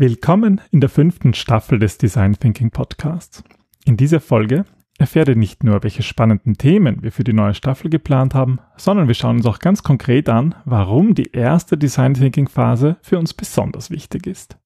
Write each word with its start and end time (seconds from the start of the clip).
Willkommen 0.00 0.62
in 0.70 0.80
der 0.80 0.88
fünften 0.88 1.34
Staffel 1.34 1.78
des 1.78 1.98
Design 1.98 2.32
Thinking 2.32 2.70
Podcasts. 2.70 3.44
In 3.84 3.98
dieser 3.98 4.20
Folge 4.20 4.64
erfährt 4.96 5.28
ihr 5.28 5.36
nicht 5.36 5.62
nur, 5.62 5.82
welche 5.82 6.02
spannenden 6.02 6.56
Themen 6.56 7.02
wir 7.02 7.12
für 7.12 7.22
die 7.22 7.34
neue 7.34 7.52
Staffel 7.52 7.90
geplant 7.90 8.32
haben, 8.32 8.60
sondern 8.78 9.08
wir 9.08 9.14
schauen 9.14 9.36
uns 9.36 9.44
auch 9.44 9.58
ganz 9.58 9.82
konkret 9.82 10.30
an, 10.30 10.54
warum 10.64 11.14
die 11.14 11.32
erste 11.32 11.76
Design 11.76 12.14
Thinking 12.14 12.48
Phase 12.48 12.96
für 13.02 13.18
uns 13.18 13.34
besonders 13.34 13.90
wichtig 13.90 14.26
ist. 14.26 14.56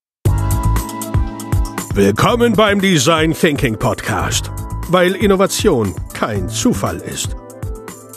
Willkommen 1.95 2.53
beim 2.53 2.81
Design 2.81 3.33
Thinking 3.33 3.77
Podcast, 3.77 4.53
weil 4.89 5.17
Innovation 5.17 5.93
kein 6.13 6.49
Zufall 6.49 6.99
ist. 6.99 7.35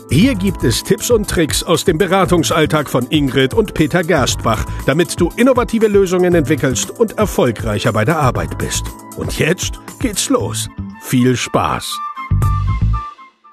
Hier 0.09 0.35
gibt 0.35 0.63
es 0.63 0.83
Tipps 0.83 1.11
und 1.11 1.29
Tricks 1.29 1.63
aus 1.63 1.83
dem 1.83 1.97
Beratungsalltag 1.97 2.89
von 2.89 3.07
Ingrid 3.07 3.53
und 3.53 3.73
Peter 3.73 4.03
Gerstbach, 4.03 4.65
damit 4.85 5.19
du 5.19 5.29
innovative 5.35 5.87
Lösungen 5.87 6.33
entwickelst 6.33 6.91
und 6.91 7.17
erfolgreicher 7.17 7.91
bei 7.91 8.05
der 8.05 8.17
Arbeit 8.17 8.57
bist. 8.57 8.85
Und 9.17 9.37
jetzt 9.37 9.79
geht's 9.99 10.29
los. 10.29 10.69
Viel 11.01 11.35
Spaß! 11.35 11.99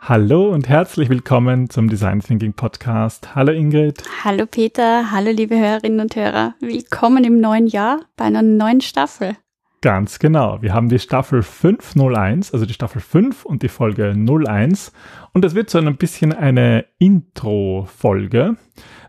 Hallo 0.01 0.51
und 0.51 0.69
herzlich 0.69 1.09
willkommen 1.09 1.71
zum 1.71 1.89
Design 1.89 2.21
Thinking 2.21 2.53
Podcast. 2.53 3.35
Hallo 3.35 3.53
Ingrid. 3.53 4.05
Hallo 4.23 4.47
Peter, 4.47 5.11
hallo 5.11 5.31
liebe 5.33 5.59
Hörerinnen 5.59 5.99
und 5.99 6.15
Hörer. 6.15 6.55
Willkommen 6.61 7.25
im 7.25 7.41
neuen 7.41 7.67
Jahr 7.67 8.03
bei 8.17 8.27
einer 8.27 8.43
neuen 8.43 8.81
Staffel. 8.81 9.37
Ganz 9.85 10.19
genau. 10.19 10.63
Wir 10.63 10.73
haben 10.73 10.89
die 10.89 10.99
Staffel 10.99 11.43
501, 11.43 12.55
also 12.55 12.65
die 12.65 12.73
Staffel 12.73 13.03
5 13.03 13.45
und 13.45 13.63
die 13.63 13.69
Folge 13.69 14.15
01. 14.17 14.95
Und 15.35 15.45
das 15.45 15.55
wird 15.55 15.69
so 15.69 15.77
ein 15.77 15.97
bisschen 15.97 16.33
eine 16.33 16.87
Intro-Folge, 16.97 18.57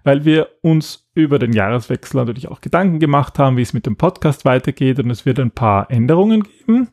weil 0.04 0.26
wir 0.26 0.50
uns 0.60 1.08
über 1.14 1.40
den 1.40 1.54
Jahreswechsel 1.54 2.18
natürlich 2.18 2.50
auch 2.50 2.60
Gedanken 2.60 3.00
gemacht 3.00 3.40
haben, 3.40 3.56
wie 3.56 3.62
es 3.62 3.72
mit 3.72 3.86
dem 3.86 3.96
Podcast 3.96 4.44
weitergeht. 4.44 5.00
Und 5.00 5.10
es 5.12 5.26
wird 5.26 5.40
ein 5.40 5.52
paar 5.52 5.90
Änderungen 5.90 6.44
geben. 6.44 6.90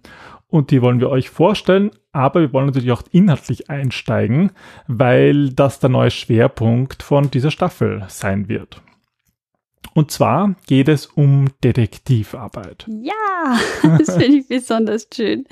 Und 0.46 0.70
die 0.70 0.80
wollen 0.80 1.00
wir 1.00 1.10
euch 1.10 1.28
vorstellen. 1.28 1.90
Aber 2.12 2.40
wir 2.40 2.52
wollen 2.52 2.66
natürlich 2.66 2.92
auch 2.92 3.02
inhaltlich 3.10 3.68
einsteigen, 3.68 4.52
weil 4.86 5.50
das 5.50 5.80
der 5.80 5.90
neue 5.90 6.12
Schwerpunkt 6.12 7.02
von 7.02 7.32
dieser 7.32 7.50
Staffel 7.50 8.04
sein 8.06 8.48
wird. 8.48 8.80
Und 9.94 10.10
zwar 10.10 10.54
geht 10.66 10.88
es 10.88 11.06
um 11.06 11.48
Detektivarbeit. 11.62 12.86
Ja, 12.88 13.58
das 13.98 14.16
finde 14.16 14.38
ich 14.38 14.48
besonders 14.48 15.06
schön. 15.14 15.46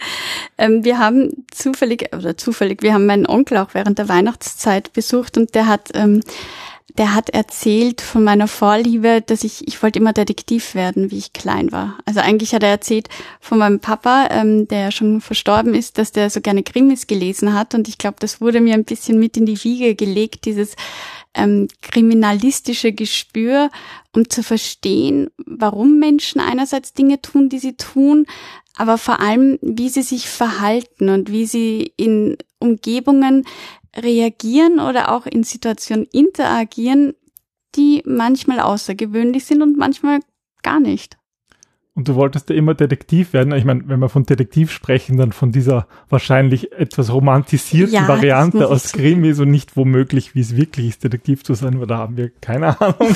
Ähm, 0.56 0.84
wir 0.84 0.98
haben 0.98 1.44
zufällig, 1.50 2.14
oder 2.14 2.36
zufällig, 2.36 2.82
wir 2.82 2.94
haben 2.94 3.06
meinen 3.06 3.26
Onkel 3.26 3.58
auch 3.58 3.74
während 3.74 3.98
der 3.98 4.08
Weihnachtszeit 4.08 4.92
besucht 4.92 5.36
und 5.36 5.54
der 5.54 5.66
hat, 5.66 5.90
ähm, 5.94 6.22
der 6.96 7.14
hat 7.14 7.30
erzählt 7.30 8.00
von 8.00 8.24
meiner 8.24 8.48
Vorliebe, 8.48 9.22
dass 9.24 9.44
ich, 9.44 9.68
ich 9.68 9.82
wollte 9.82 9.98
immer 9.98 10.12
Detektiv 10.12 10.74
werden, 10.74 11.10
wie 11.10 11.18
ich 11.18 11.32
klein 11.32 11.70
war. 11.70 11.98
Also 12.04 12.20
eigentlich 12.20 12.54
hat 12.54 12.62
er 12.62 12.70
erzählt 12.70 13.08
von 13.40 13.58
meinem 13.58 13.78
Papa, 13.78 14.28
ähm, 14.30 14.66
der 14.68 14.90
schon 14.90 15.20
verstorben 15.20 15.74
ist, 15.74 15.98
dass 15.98 16.12
der 16.12 16.30
so 16.30 16.40
gerne 16.40 16.62
Krimis 16.62 17.06
gelesen 17.06 17.54
hat 17.54 17.74
und 17.74 17.88
ich 17.88 17.98
glaube, 17.98 18.16
das 18.20 18.40
wurde 18.40 18.60
mir 18.60 18.74
ein 18.74 18.84
bisschen 18.84 19.18
mit 19.18 19.36
in 19.36 19.46
die 19.46 19.62
Wiege 19.62 19.94
gelegt, 19.94 20.46
dieses 20.46 20.76
ähm, 21.34 21.68
kriminalistische 21.82 22.92
Gespür, 22.92 23.70
um 24.14 24.28
zu 24.28 24.42
verstehen, 24.42 25.30
warum 25.46 25.98
Menschen 25.98 26.40
einerseits 26.40 26.92
Dinge 26.92 27.20
tun, 27.22 27.48
die 27.48 27.58
sie 27.58 27.76
tun, 27.76 28.26
aber 28.76 28.98
vor 28.98 29.20
allem, 29.20 29.58
wie 29.62 29.88
sie 29.88 30.02
sich 30.02 30.28
verhalten 30.28 31.08
und 31.08 31.30
wie 31.30 31.46
sie 31.46 31.92
in 31.96 32.36
Umgebungen 32.58 33.44
reagieren 33.96 34.80
oder 34.80 35.12
auch 35.12 35.26
in 35.26 35.44
Situationen 35.44 36.06
interagieren, 36.12 37.14
die 37.76 38.02
manchmal 38.04 38.60
außergewöhnlich 38.60 39.44
sind 39.44 39.62
und 39.62 39.76
manchmal 39.76 40.20
gar 40.62 40.80
nicht. 40.80 41.19
Und 42.00 42.08
du 42.08 42.14
wolltest 42.14 42.48
ja 42.48 42.56
immer 42.56 42.72
Detektiv 42.72 43.34
werden. 43.34 43.52
Ich 43.52 43.66
meine, 43.66 43.82
wenn 43.84 44.00
wir 44.00 44.08
von 44.08 44.24
Detektiv 44.24 44.70
sprechen, 44.70 45.18
dann 45.18 45.32
von 45.32 45.52
dieser 45.52 45.86
wahrscheinlich 46.08 46.72
etwas 46.72 47.12
romantisierten 47.12 47.92
ja, 47.92 48.08
Variante 48.08 48.66
aus 48.68 48.94
Krimis 48.94 49.38
und 49.38 49.50
nicht 49.50 49.76
womöglich, 49.76 50.34
wie 50.34 50.40
es 50.40 50.56
wirklich 50.56 50.88
ist, 50.88 51.04
Detektiv 51.04 51.44
zu 51.44 51.52
sein, 51.52 51.78
weil 51.78 51.86
da 51.86 51.98
haben 51.98 52.16
wir 52.16 52.30
keine 52.40 52.80
Ahnung. 52.80 53.14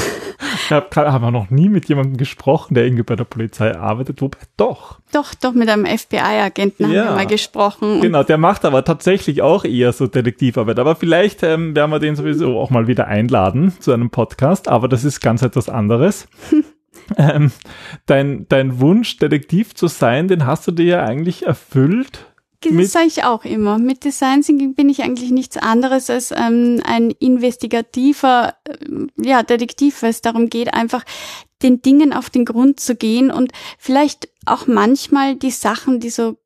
ich 0.54 0.70
habe 0.70 0.88
hab 0.94 1.22
noch 1.32 1.48
nie 1.48 1.70
mit 1.70 1.88
jemandem 1.88 2.18
gesprochen, 2.18 2.74
der 2.74 2.84
irgendwie 2.84 3.04
bei 3.04 3.16
der 3.16 3.24
Polizei 3.24 3.74
arbeitet. 3.74 4.20
Wobei 4.20 4.36
doch. 4.58 5.00
Doch, 5.12 5.32
doch, 5.32 5.54
mit 5.54 5.70
einem 5.70 5.86
FBI-Agenten 5.86 6.92
ja, 6.92 7.04
haben 7.06 7.08
wir 7.08 7.16
mal 7.16 7.26
gesprochen. 7.26 8.02
Genau, 8.02 8.22
der 8.22 8.36
macht 8.36 8.66
aber 8.66 8.84
tatsächlich 8.84 9.40
auch 9.40 9.64
eher 9.64 9.94
so 9.94 10.06
Detektivarbeit. 10.08 10.78
Aber 10.78 10.94
vielleicht 10.94 11.42
ähm, 11.42 11.74
werden 11.74 11.90
wir 11.90 12.00
den 12.00 12.16
sowieso 12.16 12.60
auch 12.60 12.68
mal 12.68 12.86
wieder 12.86 13.06
einladen 13.06 13.72
zu 13.80 13.92
einem 13.92 14.10
Podcast. 14.10 14.68
Aber 14.68 14.88
das 14.88 15.04
ist 15.04 15.20
ganz 15.20 15.40
etwas 15.40 15.70
anderes. 15.70 16.28
ähm, 17.16 17.52
dein, 18.06 18.46
dein 18.48 18.80
Wunsch, 18.80 19.16
Detektiv 19.18 19.74
zu 19.74 19.88
sein, 19.88 20.28
den 20.28 20.46
hast 20.46 20.66
du 20.66 20.72
dir 20.72 20.84
ja 20.84 21.04
eigentlich 21.04 21.46
erfüllt. 21.46 22.26
Das 22.72 22.92
sage 22.92 23.06
ich 23.06 23.24
auch 23.24 23.44
immer. 23.44 23.78
Mit 23.78 24.04
Design 24.04 24.40
Thinking 24.40 24.74
bin 24.74 24.88
ich 24.88 25.02
eigentlich 25.02 25.30
nichts 25.30 25.56
anderes 25.56 26.08
als 26.08 26.30
ähm, 26.30 26.80
ein 26.84 27.10
investigativer 27.10 28.54
äh, 28.64 29.06
ja, 29.22 29.42
Detektiv, 29.42 30.02
weil 30.02 30.10
es 30.10 30.22
darum 30.22 30.48
geht, 30.48 30.72
einfach 30.72 31.04
den 31.62 31.82
Dingen 31.82 32.12
auf 32.12 32.30
den 32.30 32.44
Grund 32.44 32.80
zu 32.80 32.94
gehen 32.94 33.30
und 33.30 33.52
vielleicht 33.78 34.28
auch 34.46 34.66
manchmal 34.66 35.36
die 35.36 35.50
Sachen, 35.50 36.00
die 36.00 36.10
so 36.10 36.36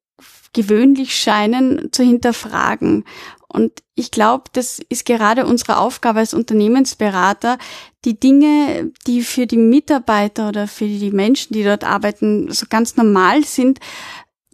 gewöhnlich 0.52 1.16
scheinen, 1.16 1.92
zu 1.92 2.02
hinterfragen. 2.02 3.04
Und 3.48 3.82
ich 3.94 4.10
glaube, 4.10 4.44
das 4.52 4.78
ist 4.90 5.06
gerade 5.06 5.46
unsere 5.46 5.78
Aufgabe 5.78 6.18
als 6.20 6.34
Unternehmensberater, 6.34 7.56
die 8.04 8.20
Dinge, 8.20 8.92
die 9.06 9.22
für 9.22 9.46
die 9.46 9.56
Mitarbeiter 9.56 10.48
oder 10.48 10.68
für 10.68 10.86
die 10.86 11.10
Menschen, 11.10 11.54
die 11.54 11.64
dort 11.64 11.82
arbeiten, 11.82 12.52
so 12.52 12.66
ganz 12.68 12.96
normal 12.96 13.44
sind, 13.44 13.80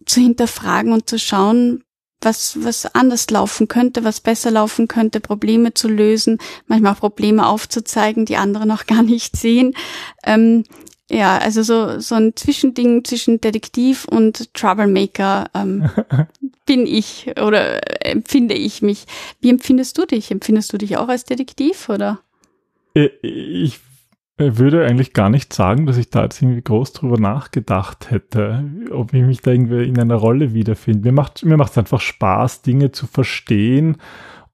zu 0.06 0.20
hinterfragen 0.20 0.92
und 0.92 1.08
zu 1.08 1.18
schauen, 1.18 1.82
was, 2.20 2.62
was 2.62 2.86
anders 2.94 3.28
laufen 3.30 3.68
könnte, 3.68 4.04
was 4.04 4.20
besser 4.20 4.50
laufen 4.50 4.88
könnte, 4.88 5.20
Probleme 5.20 5.74
zu 5.74 5.88
lösen, 5.88 6.38
manchmal 6.66 6.94
auch 6.94 7.00
Probleme 7.00 7.46
aufzuzeigen, 7.46 8.24
die 8.24 8.36
andere 8.36 8.66
noch 8.66 8.86
gar 8.86 9.02
nicht 9.02 9.36
sehen. 9.36 9.74
Ähm, 10.24 10.64
ja, 11.10 11.36
also 11.38 11.62
so, 11.62 12.00
so 12.00 12.14
ein 12.14 12.34
Zwischending 12.34 13.04
zwischen 13.04 13.40
Detektiv 13.40 14.06
und 14.06 14.54
Troublemaker 14.54 15.50
ähm, 15.54 15.90
bin 16.66 16.86
ich 16.86 17.32
oder 17.40 18.06
empfinde 18.06 18.54
ich 18.54 18.80
mich. 18.80 19.04
Wie 19.40 19.50
empfindest 19.50 19.98
du 19.98 20.06
dich? 20.06 20.30
Empfindest 20.30 20.72
du 20.72 20.78
dich 20.78 20.96
auch 20.96 21.08
als 21.08 21.24
Detektiv 21.24 21.88
oder? 21.90 22.20
Äh, 22.94 23.10
ich 23.22 23.80
würde 24.38 24.84
eigentlich 24.84 25.12
gar 25.12 25.28
nicht 25.28 25.52
sagen, 25.52 25.86
dass 25.86 25.96
ich 25.96 26.10
da 26.10 26.24
jetzt 26.24 26.42
irgendwie 26.42 26.62
groß 26.62 26.94
drüber 26.94 27.20
nachgedacht 27.20 28.10
hätte, 28.10 28.64
ob 28.90 29.12
ich 29.12 29.22
mich 29.22 29.42
da 29.42 29.52
irgendwie 29.52 29.84
in 29.84 30.00
einer 30.00 30.16
Rolle 30.16 30.54
wiederfinde. 30.54 31.08
Mir 31.08 31.12
macht 31.12 31.44
mir 31.44 31.56
macht 31.56 31.72
es 31.72 31.78
einfach 31.78 32.00
Spaß, 32.00 32.62
Dinge 32.62 32.90
zu 32.92 33.06
verstehen 33.06 33.98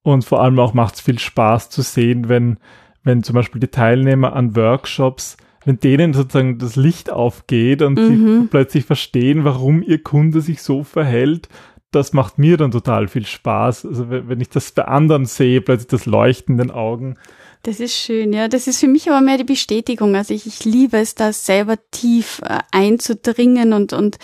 und 0.03 0.25
vor 0.25 0.43
allem 0.43 0.59
auch 0.59 0.75
macht 0.75 0.97
es 0.97 1.01
viel 1.01 1.19
Spaß 1.19 1.71
zu 1.71 1.83
sehen, 1.83 2.29
wenn 2.29 2.59
wenn 3.05 3.23
zum 3.23 3.35
Beispiel 3.35 3.61
die 3.61 3.69
Teilnehmer 3.69 4.35
an 4.35 4.55
Workshops 4.57 5.39
wenn 5.65 5.79
denen 5.79 6.15
sozusagen 6.15 6.59
das 6.59 6.77
Licht 6.77 7.11
aufgeht 7.11 7.83
und 7.83 7.99
mhm. 7.99 8.43
sie 8.43 8.49
plötzlich 8.49 8.85
verstehen, 8.85 9.45
warum 9.45 9.83
ihr 9.83 10.03
Kunde 10.03 10.41
sich 10.41 10.63
so 10.63 10.85
verhält, 10.85 11.49
das 11.91 12.13
macht 12.13 12.39
mir 12.39 12.57
dann 12.57 12.71
total 12.71 13.09
viel 13.09 13.27
Spaß. 13.27 13.87
Also 13.87 14.11
wenn 14.11 14.41
ich 14.41 14.49
das 14.49 14.73
bei 14.73 14.85
anderen 14.85 15.27
sehe, 15.27 15.61
plötzlich 15.61 15.89
das 15.89 16.07
Leuchten 16.07 16.55
in 16.55 16.59
den 16.59 16.71
Augen. 16.71 17.17
Das 17.63 17.81
ist 17.81 17.95
schön, 17.95 18.33
ja. 18.33 18.49
Das 18.49 18.67
ist 18.67 18.81
für 18.81 18.89
mich 18.89 19.11
aber 19.11 19.21
mehr 19.21 19.39
die 19.39 19.45
Bestätigung. 19.45 20.15
Also 20.15 20.33
ich, 20.33 20.47
ich 20.47 20.65
liebe 20.65 20.99
es, 20.99 21.15
da 21.15 21.33
selber 21.33 21.77
tief 21.91 22.41
äh, 22.45 22.61
einzudringen 22.71 23.73
und, 23.73 23.93
und 23.93 24.19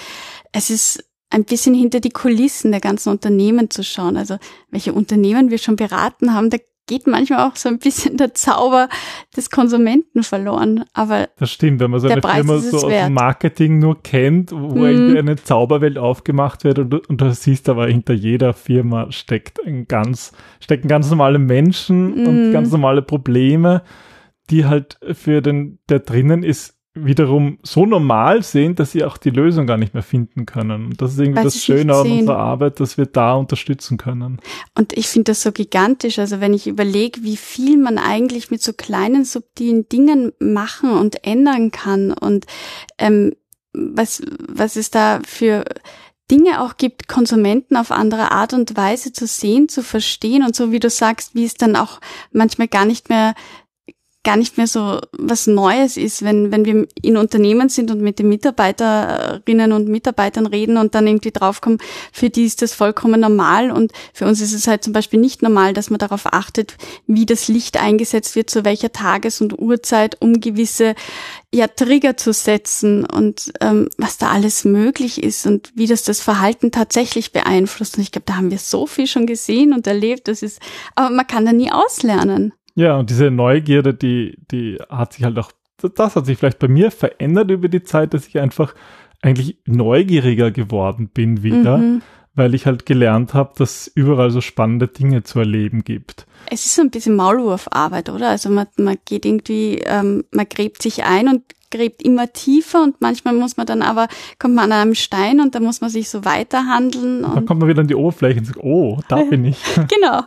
es 0.53 0.71
ist 0.71 1.05
ein 1.29 1.45
bisschen 1.45 1.75
hinter 1.75 2.01
die 2.01 2.11
Kulissen 2.11 2.71
der 2.71 2.81
ganzen 2.81 3.11
Unternehmen 3.11 3.69
zu 3.69 3.83
schauen. 3.83 4.17
Also 4.17 4.39
welche 4.71 4.93
Unternehmen 4.93 5.51
wir 5.51 5.59
schon 5.59 5.77
beraten 5.77 6.33
haben, 6.33 6.51
da 6.51 6.59
geht 6.87 7.07
manchmal 7.07 7.49
auch 7.49 7.57
so 7.57 7.69
ein 7.69 7.79
bisschen 7.79 8.17
der 8.17 8.35
Zauber 8.35 8.89
des 9.37 9.51
Konsumenten 9.51 10.23
verloren. 10.23 10.85
Aber 10.93 11.29
das 11.39 11.51
stimmt, 11.51 11.81
wenn 11.81 11.91
man 11.91 12.01
so 12.01 12.09
eine 12.09 12.21
Preis 12.21 12.37
Firma 12.37 12.59
so 12.59 12.77
aus 12.77 12.87
dem 12.89 13.13
Marketing 13.13 13.79
nur 13.79 14.03
kennt, 14.03 14.53
wo 14.53 14.77
mhm. 14.77 14.85
irgendwie 14.85 15.19
eine 15.19 15.37
Zauberwelt 15.37 15.99
aufgemacht 15.99 16.65
wird 16.65 16.79
und, 16.79 17.09
und 17.09 17.21
du 17.21 17.33
siehst 17.33 17.69
aber 17.69 17.89
hinter 17.89 18.15
jeder 18.15 18.55
Firma 18.55 19.11
steckt 19.11 19.65
ein 19.65 19.87
ganz, 19.87 20.33
stecken 20.61 20.89
ganz 20.89 21.11
normale 21.11 21.39
Menschen 21.39 22.21
mhm. 22.21 22.27
und 22.27 22.53
ganz 22.53 22.71
normale 22.71 23.03
Probleme, 23.03 23.83
die 24.51 24.65
halt 24.65 24.99
für 25.13 25.43
den, 25.43 25.79
der 25.89 26.01
drinnen 26.01 26.45
ist, 26.45 26.76
wiederum 26.97 27.59
so 27.63 27.85
normal 27.85 28.43
sind, 28.43 28.81
dass 28.81 28.93
sie 28.93 29.05
auch 29.05 29.19
die 29.19 29.31
Lösung 29.31 29.67
gar 29.67 29.77
nicht 29.77 29.95
mehr 29.95 30.03
finden 30.03 30.47
können. 30.47 30.87
Und 30.87 31.03
das 31.03 31.13
ist 31.13 31.19
irgendwie 31.19 31.37
Weil 31.37 31.45
das 31.45 31.63
Schöne 31.63 31.95
an 31.95 32.11
unserer 32.11 32.39
Arbeit, 32.39 32.81
dass 32.81 32.97
wir 32.97 33.07
da 33.07 33.35
unterstützen 33.35 33.99
können. 33.99 34.41
Und 34.75 34.97
ich 34.97 35.07
finde 35.09 35.33
das 35.33 35.43
so 35.43 35.53
gigantisch. 35.53 36.19
Also 36.19 36.41
wenn 36.41 36.55
ich 36.55 36.67
überlege, 36.67 37.23
wie 37.23 37.37
viel 37.37 37.77
man 37.77 37.99
eigentlich 37.99 38.51
mit 38.51 38.63
so 38.63 38.73
kleinen, 38.73 39.25
subtilen 39.25 39.89
Dingen 39.89 40.33
machen 40.39 40.91
und 40.91 41.25
ändern 41.25 41.71
kann 41.71 42.13
und 42.13 42.47
ähm, 42.99 43.35
was, 43.73 44.23
was 44.49 44.77
es 44.77 44.91
da 44.91 45.21
für 45.27 45.65
Dinge 46.31 46.63
auch 46.63 46.77
gibt, 46.77 47.09
Konsumenten 47.09 47.77
auf 47.77 47.93
andere 47.93 48.33
Art 48.33 48.53
und 48.53 48.77
Weise 48.77 49.13
zu 49.13 49.27
sehen, 49.27 49.69
zu 49.69 49.83
verstehen 49.83 50.43
und 50.43 50.57
so 50.57 50.73
wie 50.73 50.81
du 50.81 50.91
sagst, 50.91 51.35
wie 51.35 51.45
es 51.45 51.55
dann 51.55 51.77
auch 51.77 52.01
manchmal 52.33 52.69
gar 52.69 52.85
nicht 52.85 53.11
mehr 53.11 53.35
gar 54.27 54.37
nicht 54.37 54.57
mehr 54.57 54.67
so 54.67 55.01
was 55.13 55.47
Neues 55.47 55.97
ist, 55.97 56.25
wenn, 56.25 56.51
wenn 56.51 56.65
wir 56.65 56.89
in 57.01 57.17
Unternehmen 57.17 57.69
sind 57.69 57.93
und 57.93 58.01
mit 58.01 58.19
den 58.19 58.29
Mitarbeiterinnen 58.29 59.71
und 59.71 59.87
Mitarbeitern 59.87 60.47
reden 60.47 60.79
und 60.79 60.97
dann 60.97 61.07
irgendwie 61.07 61.31
draufkommen, 61.31 61.79
für 62.13 62.29
die 62.29 62.45
ist 62.45 62.61
das 62.61 62.75
vollkommen 62.75 63.21
normal 63.21 63.71
und 63.71 63.93
für 64.13 64.27
uns 64.27 64.41
ist 64.41 64.53
es 64.53 64.67
halt 64.67 64.83
zum 64.83 64.93
Beispiel 64.93 65.21
nicht 65.21 65.43
normal, 65.43 65.75
dass 65.75 65.91
man 65.91 66.01
darauf 66.01 66.27
achtet, 66.33 66.77
wie 67.07 67.25
das 67.25 67.47
Licht 67.47 67.81
eingesetzt 67.81 68.35
wird, 68.35 68.51
zu 68.51 68.65
welcher 68.65 68.91
Tages- 68.91 69.41
und 69.41 69.61
Uhrzeit, 69.61 70.21
um 70.21 70.41
gewisse 70.41 70.97
ja, 71.55 71.69
Trigger 71.69 72.17
zu 72.17 72.33
setzen 72.33 73.07
und 73.07 73.53
ähm, 73.61 73.89
was 73.97 74.19
da 74.19 74.31
alles 74.31 74.65
möglich 74.65 75.23
ist 75.23 75.47
und 75.47 75.71
wie 75.77 75.87
das 75.87 76.03
das 76.03 76.21
Verhalten 76.21 76.73
tatsächlich 76.73 77.33
beeinflusst. 77.33 77.97
Und 77.97 78.03
ich 78.03 78.11
glaube, 78.11 78.27
da 78.27 78.35
haben 78.35 78.51
wir 78.51 78.59
so 78.59 78.89
viel 78.89 79.07
schon 79.07 79.27
gesehen 79.27 79.73
und 79.73 79.87
erlebt. 79.87 80.27
Das 80.27 80.43
ist, 80.43 80.61
aber 80.97 81.15
man 81.15 81.29
kann 81.29 81.47
da 81.47 81.53
nie 81.53 81.71
auslernen. 81.71 82.53
Ja, 82.77 82.97
und 82.97 83.11
diese 83.11 83.31
Neugierde, 83.31 83.95
die, 83.95 84.39
die 84.51 84.79
hat 84.89 85.15
sich 85.15 85.25
halt 85.25 85.39
auch, 85.39 85.51
das 85.95 86.15
hat 86.15 86.27
sich 86.27 86.39
vielleicht 86.39 86.59
bei 86.59 86.69
mir 86.69 86.91
verändert 86.91 87.51
über 87.51 87.69
die 87.69 87.83
Zeit, 87.83 88.15
dass 88.15 88.29
ich 88.29 88.39
einfach 88.39 88.75
eigentlich 89.23 89.59
neugieriger 89.65 90.51
geworden 90.51 91.09
bin 91.09 91.43
wieder, 91.43 91.79
mhm. 91.79 92.03
weil 92.35 92.55
ich 92.55 92.67
halt 92.67 92.85
gelernt 92.85 93.33
habe, 93.33 93.55
dass 93.57 93.91
überall 93.95 94.31
so 94.31 94.43
spannende 94.43 94.89
Dinge 94.89 95.23
zu 95.23 95.39
erleben 95.39 95.85
gibt. 95.85 96.27
Es 96.51 96.67
ist 96.67 96.75
so 96.75 96.83
ein 96.83 96.91
bisschen 96.91 97.17
Maulwurfarbeit, 97.17 98.11
oder? 98.11 98.29
Also 98.29 98.51
man, 98.51 98.67
man 98.77 98.99
geht 99.07 99.25
irgendwie, 99.25 99.79
ähm, 99.79 100.25
man 100.31 100.47
gräbt 100.47 100.83
sich 100.83 101.05
ein 101.05 101.29
und 101.29 101.43
gräbt 101.71 102.03
immer 102.03 102.31
tiefer 102.33 102.83
und 102.83 103.01
manchmal 103.01 103.35
muss 103.35 103.57
man 103.57 103.67
dann 103.67 103.81
aber, 103.81 104.09
kommt 104.39 104.55
man 104.55 104.71
an 104.71 104.81
einem 104.81 104.95
Stein 104.95 105.41
und 105.41 105.55
da 105.55 105.61
muss 105.61 105.81
man 105.81 105.89
sich 105.89 106.11
so 106.11 106.27
weiterhandeln. 106.27 107.25
Und 107.25 107.35
dann 107.35 107.47
kommt 107.47 107.61
man 107.61 107.71
wieder 107.71 107.81
an 107.81 107.89
die 107.89 107.95
Oberfläche 107.95 108.41
und 108.41 108.45
sagt, 108.45 108.61
oh, 108.63 109.01
da 109.09 109.17
bin 109.31 109.47
ich. 109.47 109.59
genau. 109.89 110.23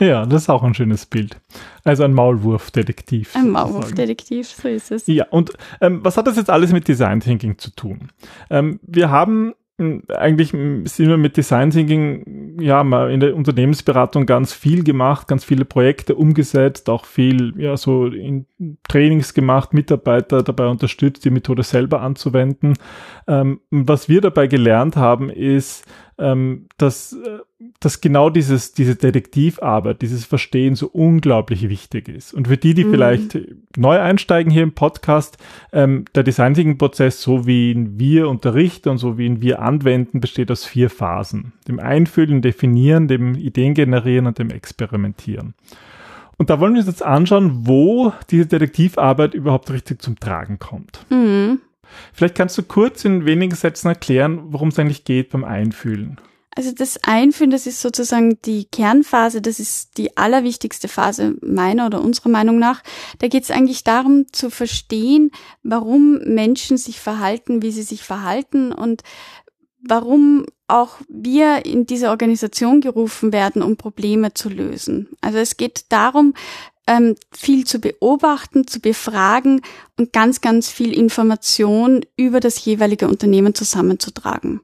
Ja, 0.00 0.26
das 0.26 0.42
ist 0.42 0.48
auch 0.48 0.62
ein 0.62 0.74
schönes 0.74 1.06
Bild. 1.06 1.40
Also 1.84 2.04
ein 2.04 2.12
Maulwurfdetektiv. 2.12 3.34
Ein 3.34 3.50
Maulwurfdetektiv, 3.50 4.48
so 4.48 4.68
ist 4.68 4.90
es. 4.90 5.06
Ja, 5.06 5.26
und 5.30 5.52
ähm, 5.80 6.00
was 6.02 6.16
hat 6.16 6.26
das 6.26 6.36
jetzt 6.36 6.50
alles 6.50 6.72
mit 6.72 6.88
Design 6.88 7.20
Thinking 7.20 7.58
zu 7.58 7.70
tun? 7.70 8.10
Ähm, 8.50 8.80
wir 8.82 9.10
haben 9.10 9.54
hm, 9.80 10.02
eigentlich 10.08 10.50
sind 10.50 11.08
wir 11.08 11.16
mit 11.16 11.36
Design 11.36 11.70
Thinking 11.70 12.58
ja 12.60 12.82
mal 12.82 13.12
in 13.12 13.20
der 13.20 13.36
Unternehmensberatung 13.36 14.26
ganz 14.26 14.52
viel 14.52 14.82
gemacht, 14.82 15.28
ganz 15.28 15.44
viele 15.44 15.64
Projekte 15.64 16.16
umgesetzt, 16.16 16.90
auch 16.90 17.04
viel 17.04 17.54
ja 17.56 17.76
so 17.76 18.06
in 18.06 18.46
Trainings 18.88 19.34
gemacht, 19.34 19.72
Mitarbeiter 19.72 20.42
dabei 20.42 20.66
unterstützt, 20.66 21.24
die 21.24 21.30
Methode 21.30 21.62
selber 21.62 22.02
anzuwenden. 22.02 22.74
Ähm, 23.28 23.60
was 23.70 24.08
wir 24.08 24.20
dabei 24.20 24.48
gelernt 24.48 24.96
haben, 24.96 25.30
ist, 25.30 25.84
ähm, 26.18 26.66
dass, 26.78 27.12
äh, 27.12 27.38
dass 27.80 28.00
genau 28.00 28.30
dieses, 28.30 28.72
diese 28.72 28.96
Detektivarbeit, 28.96 30.02
dieses 30.02 30.24
Verstehen 30.24 30.74
so 30.74 30.88
unglaublich 30.88 31.68
wichtig 31.68 32.08
ist. 32.08 32.34
Und 32.34 32.48
für 32.48 32.56
die, 32.56 32.74
die 32.74 32.84
mhm. 32.84 32.90
vielleicht 32.90 33.38
neu 33.76 33.98
einsteigen 33.98 34.50
hier 34.50 34.64
im 34.64 34.72
Podcast, 34.72 35.38
ähm, 35.72 36.04
der 36.14 36.24
Design 36.24 36.54
Thinking 36.54 36.78
Prozess, 36.78 37.22
so 37.22 37.46
wie 37.46 37.70
ihn 37.70 37.98
wir 37.98 38.28
unterrichten 38.28 38.88
und 38.88 38.98
so 38.98 39.16
wie 39.16 39.26
ihn 39.26 39.40
wir 39.40 39.62
anwenden, 39.62 40.20
besteht 40.20 40.50
aus 40.50 40.64
vier 40.64 40.90
Phasen. 40.90 41.52
Dem 41.68 41.78
Einfühlen, 41.78 42.42
Definieren, 42.42 43.08
dem 43.08 43.34
Ideen 43.34 43.74
generieren 43.74 44.26
und 44.26 44.38
dem 44.38 44.50
Experimentieren. 44.50 45.54
Und 46.36 46.50
da 46.50 46.60
wollen 46.60 46.74
wir 46.74 46.78
uns 46.78 46.88
jetzt 46.88 47.04
anschauen, 47.04 47.66
wo 47.66 48.12
diese 48.30 48.46
Detektivarbeit 48.46 49.34
überhaupt 49.34 49.70
richtig 49.70 50.00
zum 50.00 50.18
Tragen 50.18 50.58
kommt. 50.58 51.04
Mhm. 51.10 51.60
Vielleicht 52.12 52.34
kannst 52.34 52.56
du 52.58 52.62
kurz 52.62 53.04
in 53.04 53.24
wenigen 53.24 53.54
Sätzen 53.54 53.88
erklären, 53.88 54.40
worum 54.52 54.68
es 54.68 54.78
eigentlich 54.78 55.04
geht 55.04 55.30
beim 55.30 55.44
Einfühlen. 55.44 56.20
Also 56.58 56.72
das 56.72 56.98
Einfühlen, 57.04 57.52
das 57.52 57.68
ist 57.68 57.80
sozusagen 57.80 58.42
die 58.42 58.64
Kernphase, 58.64 59.40
das 59.40 59.60
ist 59.60 59.96
die 59.96 60.16
allerwichtigste 60.16 60.88
Phase 60.88 61.36
meiner 61.40 61.86
oder 61.86 62.02
unserer 62.02 62.30
Meinung 62.30 62.58
nach. 62.58 62.82
Da 63.20 63.28
geht 63.28 63.44
es 63.44 63.52
eigentlich 63.52 63.84
darum 63.84 64.26
zu 64.32 64.50
verstehen, 64.50 65.30
warum 65.62 66.18
Menschen 66.24 66.76
sich 66.76 66.98
verhalten, 66.98 67.62
wie 67.62 67.70
sie 67.70 67.84
sich 67.84 68.02
verhalten 68.02 68.72
und 68.72 69.02
warum 69.86 70.46
auch 70.66 70.96
wir 71.08 71.64
in 71.64 71.86
diese 71.86 72.10
Organisation 72.10 72.80
gerufen 72.80 73.32
werden, 73.32 73.62
um 73.62 73.76
Probleme 73.76 74.34
zu 74.34 74.48
lösen. 74.48 75.08
Also 75.20 75.38
es 75.38 75.58
geht 75.58 75.86
darum, 75.90 76.34
ähm, 76.88 77.14
viel 77.30 77.64
zu 77.64 77.78
beobachten, 77.78 78.66
zu 78.66 78.80
befragen 78.80 79.60
und 79.96 80.12
ganz, 80.12 80.40
ganz 80.40 80.70
viel 80.70 80.92
Information 80.92 82.00
über 82.16 82.40
das 82.40 82.64
jeweilige 82.64 83.06
Unternehmen 83.06 83.54
zusammenzutragen. 83.54 84.60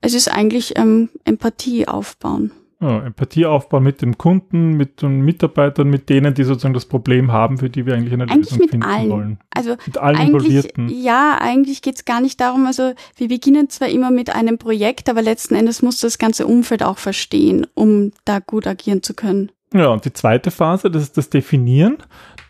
Es 0.00 0.14
ist 0.14 0.28
eigentlich 0.28 0.78
ähm, 0.78 1.10
Empathie 1.24 1.86
aufbauen. 1.86 2.52
Ja, 2.80 3.04
Empathie 3.06 3.46
aufbauen 3.46 3.84
mit 3.84 4.02
dem 4.02 4.18
Kunden, 4.18 4.76
mit 4.76 5.02
den 5.02 5.20
Mitarbeitern, 5.20 5.88
mit 5.88 6.08
denen, 6.08 6.34
die 6.34 6.42
sozusagen 6.42 6.74
das 6.74 6.86
Problem 6.86 7.30
haben, 7.30 7.58
für 7.58 7.70
die 7.70 7.86
wir 7.86 7.94
eigentlich 7.94 8.12
eine 8.12 8.24
eigentlich 8.24 8.50
Lösung 8.50 8.68
finden 8.68 8.82
allen. 8.82 9.10
wollen. 9.10 9.38
Also 9.50 9.76
mit 9.86 9.98
allen 9.98 10.20
Involvierten. 10.20 10.88
Ja, 10.88 11.38
eigentlich 11.40 11.82
geht's 11.82 12.04
gar 12.04 12.20
nicht 12.20 12.40
darum, 12.40 12.66
also 12.66 12.92
wir 13.16 13.28
beginnen 13.28 13.68
zwar 13.68 13.88
immer 13.88 14.10
mit 14.10 14.34
einem 14.34 14.58
Projekt, 14.58 15.08
aber 15.08 15.22
letzten 15.22 15.54
Endes 15.54 15.82
muss 15.82 16.00
das 16.00 16.18
ganze 16.18 16.46
Umfeld 16.46 16.82
auch 16.82 16.98
verstehen, 16.98 17.66
um 17.74 18.10
da 18.24 18.40
gut 18.40 18.66
agieren 18.66 19.02
zu 19.02 19.14
können. 19.14 19.52
Ja, 19.72 19.88
und 19.88 20.04
die 20.04 20.12
zweite 20.12 20.50
Phase, 20.50 20.90
das 20.90 21.02
ist 21.02 21.16
das 21.16 21.30
Definieren. 21.30 21.98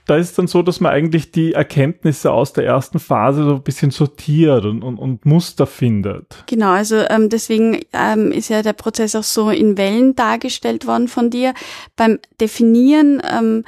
Da 0.06 0.16
ist 0.16 0.30
es 0.30 0.34
dann 0.34 0.48
so, 0.48 0.62
dass 0.62 0.80
man 0.80 0.90
eigentlich 0.90 1.30
die 1.30 1.52
Erkenntnisse 1.52 2.32
aus 2.32 2.52
der 2.52 2.64
ersten 2.64 2.98
Phase 2.98 3.44
so 3.44 3.54
ein 3.54 3.62
bisschen 3.62 3.92
sortiert 3.92 4.64
und, 4.64 4.82
und, 4.82 4.98
und 4.98 5.24
Muster 5.24 5.66
findet. 5.66 6.42
Genau, 6.46 6.70
also 6.70 6.96
ähm, 6.96 7.28
deswegen 7.28 7.80
ähm, 7.92 8.32
ist 8.32 8.48
ja 8.48 8.62
der 8.62 8.72
Prozess 8.72 9.14
auch 9.14 9.22
so 9.22 9.50
in 9.50 9.78
Wellen 9.78 10.16
dargestellt 10.16 10.88
worden 10.88 11.06
von 11.06 11.30
dir. 11.30 11.54
Beim 11.94 12.18
Definieren 12.40 13.22
ähm, 13.24 13.64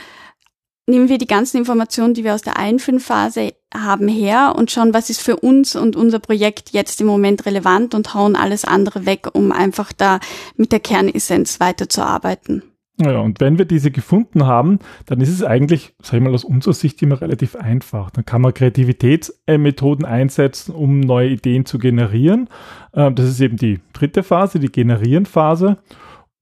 nehmen 0.87 1.09
wir 1.09 1.19
die 1.19 1.27
ganzen 1.27 1.59
Informationen, 1.59 2.15
die 2.15 2.25
wir 2.25 2.35
aus 2.35 2.43
der 2.43 2.59
Einführphase 2.59 3.55
haben, 3.73 4.09
her 4.09 4.55
und 4.57 4.71
schauen, 4.71 4.93
was 4.93 5.11
ist 5.11 5.21
für 5.21 5.37
uns 5.37 5.77
und 5.77 5.95
unser 5.95 6.19
Projekt 6.19 6.71
jetzt 6.71 7.01
im 7.01 7.07
Moment 7.07 7.47
relevant 7.47 7.95
und 7.95 8.13
hauen 8.15 8.35
alles 8.35 8.65
andere 8.65 9.07
weg, 9.07 9.29
um 9.33 9.53
einfach 9.53 9.93
da 9.93 10.19
mit 10.57 10.73
der 10.73 10.81
Kernessenz 10.81 11.61
weiterzuarbeiten. 11.61 12.74
Ja, 12.97 13.19
und 13.19 13.41
wenn 13.41 13.59
wir 13.59 13.65
diese 13.65 13.91
gefunden 13.91 14.47
haben, 14.47 14.79
dann 15.07 15.21
ist 15.21 15.31
es 15.31 15.43
eigentlich, 15.43 15.95
sag 16.01 16.15
ich 16.15 16.23
mal, 16.23 16.33
aus 16.33 16.45
unserer 16.45 16.75
Sicht 16.75 17.03
immer 17.03 17.21
relativ 17.21 17.57
einfach. 17.57 18.11
Dann 18.11 18.25
kann 18.25 18.41
man 18.41 18.55
Kreativitätsmethoden 18.55 20.05
einsetzen, 20.05 20.73
um 20.73 21.01
neue 21.01 21.31
Ideen 21.31 21.67
zu 21.67 21.79
generieren. 21.79 22.49
Ähm, 22.95 23.17
das 23.17 23.29
ist 23.29 23.41
eben 23.41 23.57
die 23.57 23.81
dritte 23.95 24.23
Phase, 24.23 24.61
die 24.61 24.71
Generieren-Phase. 24.71 25.79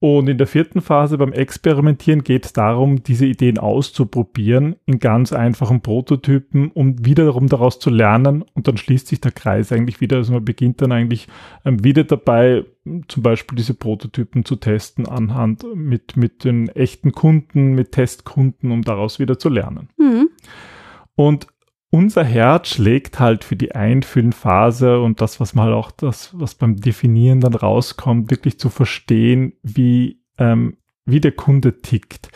Und 0.02 0.28
in 0.28 0.36
der 0.36 0.48
vierten 0.48 0.80
Phase 0.80 1.16
beim 1.16 1.32
Experimentieren 1.32 2.24
geht 2.24 2.44
es 2.44 2.52
darum, 2.52 3.04
diese 3.04 3.24
Ideen 3.24 3.56
auszuprobieren 3.56 4.74
in 4.84 4.98
ganz 4.98 5.32
einfachen 5.32 5.80
Prototypen, 5.80 6.72
um 6.72 7.06
wiederum 7.06 7.46
daraus 7.46 7.78
zu 7.78 7.88
lernen. 7.88 8.44
Und 8.54 8.66
dann 8.66 8.76
schließt 8.76 9.06
sich 9.06 9.20
der 9.20 9.30
Kreis 9.30 9.70
eigentlich 9.70 10.00
wieder. 10.00 10.16
Also 10.16 10.32
man 10.32 10.44
beginnt 10.44 10.82
dann 10.82 10.90
eigentlich 10.90 11.28
ähm, 11.64 11.84
wieder 11.84 12.02
dabei, 12.02 12.64
zum 13.06 13.22
Beispiel 13.22 13.54
diese 13.54 13.74
Prototypen 13.74 14.44
zu 14.44 14.56
testen 14.56 15.06
anhand 15.06 15.64
mit, 15.76 16.16
mit 16.16 16.42
den 16.42 16.68
echten 16.70 17.12
Kunden, 17.12 17.74
mit 17.74 17.92
Testkunden, 17.92 18.72
um 18.72 18.82
daraus 18.82 19.20
wieder 19.20 19.38
zu 19.38 19.50
lernen. 19.50 19.88
Mhm. 19.98 20.30
Und 21.14 21.46
unser 21.92 22.24
Herz 22.24 22.68
schlägt 22.68 23.20
halt 23.20 23.44
für 23.44 23.54
die 23.54 23.74
Einfühlenphase 23.74 24.98
und 25.00 25.20
das, 25.20 25.40
was 25.40 25.54
mal 25.54 25.66
halt 25.66 25.74
auch 25.74 25.90
das, 25.90 26.30
was 26.32 26.54
beim 26.54 26.76
Definieren 26.76 27.40
dann 27.40 27.54
rauskommt, 27.54 28.30
wirklich 28.30 28.58
zu 28.58 28.70
verstehen, 28.70 29.52
wie, 29.62 30.22
ähm, 30.38 30.78
wie 31.04 31.20
der 31.20 31.32
Kunde 31.32 31.82
tickt. 31.82 32.30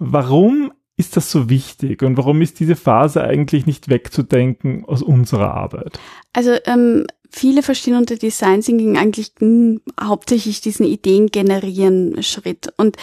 Warum 0.00 0.72
ist 0.96 1.16
das 1.16 1.30
so 1.30 1.48
wichtig 1.48 2.02
und 2.02 2.16
warum 2.16 2.42
ist 2.42 2.58
diese 2.58 2.74
Phase 2.74 3.22
eigentlich 3.22 3.64
nicht 3.64 3.88
wegzudenken 3.88 4.84
aus 4.86 5.02
unserer 5.02 5.54
Arbeit? 5.54 6.00
Also 6.32 6.56
ähm, 6.64 7.06
viele 7.30 7.62
verstehen 7.62 7.94
unter 7.94 8.16
Design 8.16 8.60
Thinking 8.60 8.96
eigentlich 8.96 9.30
mh, 9.38 9.82
hauptsächlich 10.02 10.62
diesen 10.62 10.84
Ideen 10.84 11.28
generieren 11.28 12.22
Schritt 12.24 12.72
und 12.76 12.96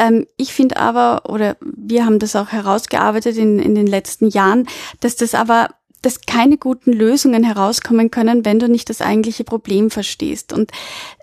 ähm, 0.00 0.26
ich 0.36 0.54
finde 0.54 0.78
aber, 0.78 1.28
oder 1.28 1.56
wir 1.60 2.06
haben 2.06 2.18
das 2.18 2.34
auch 2.34 2.48
herausgearbeitet 2.48 3.36
in, 3.36 3.58
in 3.58 3.74
den 3.74 3.86
letzten 3.86 4.28
Jahren, 4.28 4.66
dass 5.00 5.14
das 5.16 5.34
aber 5.34 5.68
dass 6.02 6.22
keine 6.22 6.56
guten 6.56 6.94
Lösungen 6.94 7.44
herauskommen 7.44 8.10
können, 8.10 8.46
wenn 8.46 8.58
du 8.58 8.70
nicht 8.70 8.88
das 8.88 9.02
eigentliche 9.02 9.44
Problem 9.44 9.90
verstehst. 9.90 10.54
Und 10.54 10.70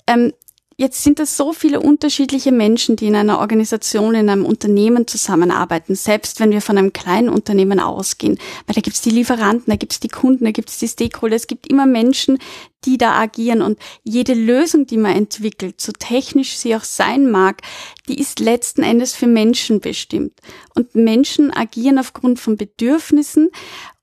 ähm, 0.06 0.34
Jetzt 0.80 1.04
sind 1.04 1.20
es 1.20 1.36
so 1.36 1.54
viele 1.54 1.80
unterschiedliche 1.80 2.52
Menschen, 2.52 2.98
die 2.98 3.08
in 3.08 3.16
einer 3.16 3.40
Organisation, 3.40 4.14
in 4.14 4.30
einem 4.30 4.46
Unternehmen 4.46 5.08
zusammenarbeiten, 5.08 5.96
selbst 5.96 6.40
wenn 6.40 6.52
wir 6.52 6.62
von 6.62 6.78
einem 6.78 6.94
kleinen 6.94 7.30
Unternehmen 7.30 7.80
ausgehen. 7.80 8.38
Weil 8.68 8.76
da 8.76 8.82
gibt's 8.82 9.02
die 9.02 9.10
Lieferanten, 9.10 9.72
da 9.72 9.76
gibt's 9.76 10.00
die 10.00 10.08
Kunden, 10.08 10.46
da 10.46 10.52
gibt's 10.52 10.78
die 10.78 10.88
Stakeholder, 10.88 11.36
es 11.36 11.48
gibt 11.48 11.66
immer 11.66 11.88
Menschen, 11.88 12.38
die 12.86 13.00
da 13.00 13.20
agieren 13.20 13.64
und 13.64 13.80
jede 14.04 14.36
Lösung, 14.36 14.86
die 14.86 14.98
man 14.98 15.16
entwickelt, 15.16 15.82
so 15.82 15.92
technisch 15.94 16.56
sie 16.58 16.76
auch 16.76 16.84
sein 16.84 17.32
mag, 17.32 17.64
die 18.08 18.20
ist 18.20 18.40
letzten 18.40 18.84
Endes 18.84 19.16
für 19.16 19.26
Menschen 19.26 19.80
bestimmt. 19.80 20.40
Und 20.76 20.94
Menschen 20.94 21.52
agieren 21.52 21.98
aufgrund 21.98 22.40
von 22.40 22.56
Bedürfnissen 22.56 23.50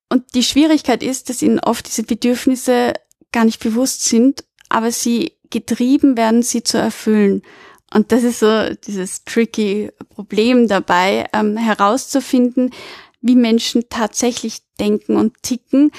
und 0.09 0.25
die 0.35 0.43
Schwierigkeit 0.43 1.05
ist, 1.05 1.29
dass 1.29 1.41
ihnen 1.41 1.61
oft 1.61 1.87
diese 1.87 2.03
Bedürfnisse 2.03 2.95
gar 3.31 3.45
nicht 3.45 3.63
bewusst 3.63 4.03
sind, 4.03 4.45
aber 4.69 4.91
sie 4.91 5.35
getrieben 5.55 6.17
werden, 6.17 6.43
sie 6.43 6.63
zu 6.65 6.79
erfüllen. 6.79 7.43
Und 7.93 8.11
das 8.11 8.25
ist 8.25 8.41
so 8.41 8.75
dieses 8.87 9.25
tricky 9.25 9.91
Problem 10.11 10.67
dabei, 10.67 11.27
ähm, 11.33 11.57
herauszufinden, 11.57 12.71
wie 13.21 13.37
Menschen 13.37 13.85
tatsächlich 13.89 14.63
denken 14.81 15.17
und 15.17 15.43
ticken, 15.43 15.93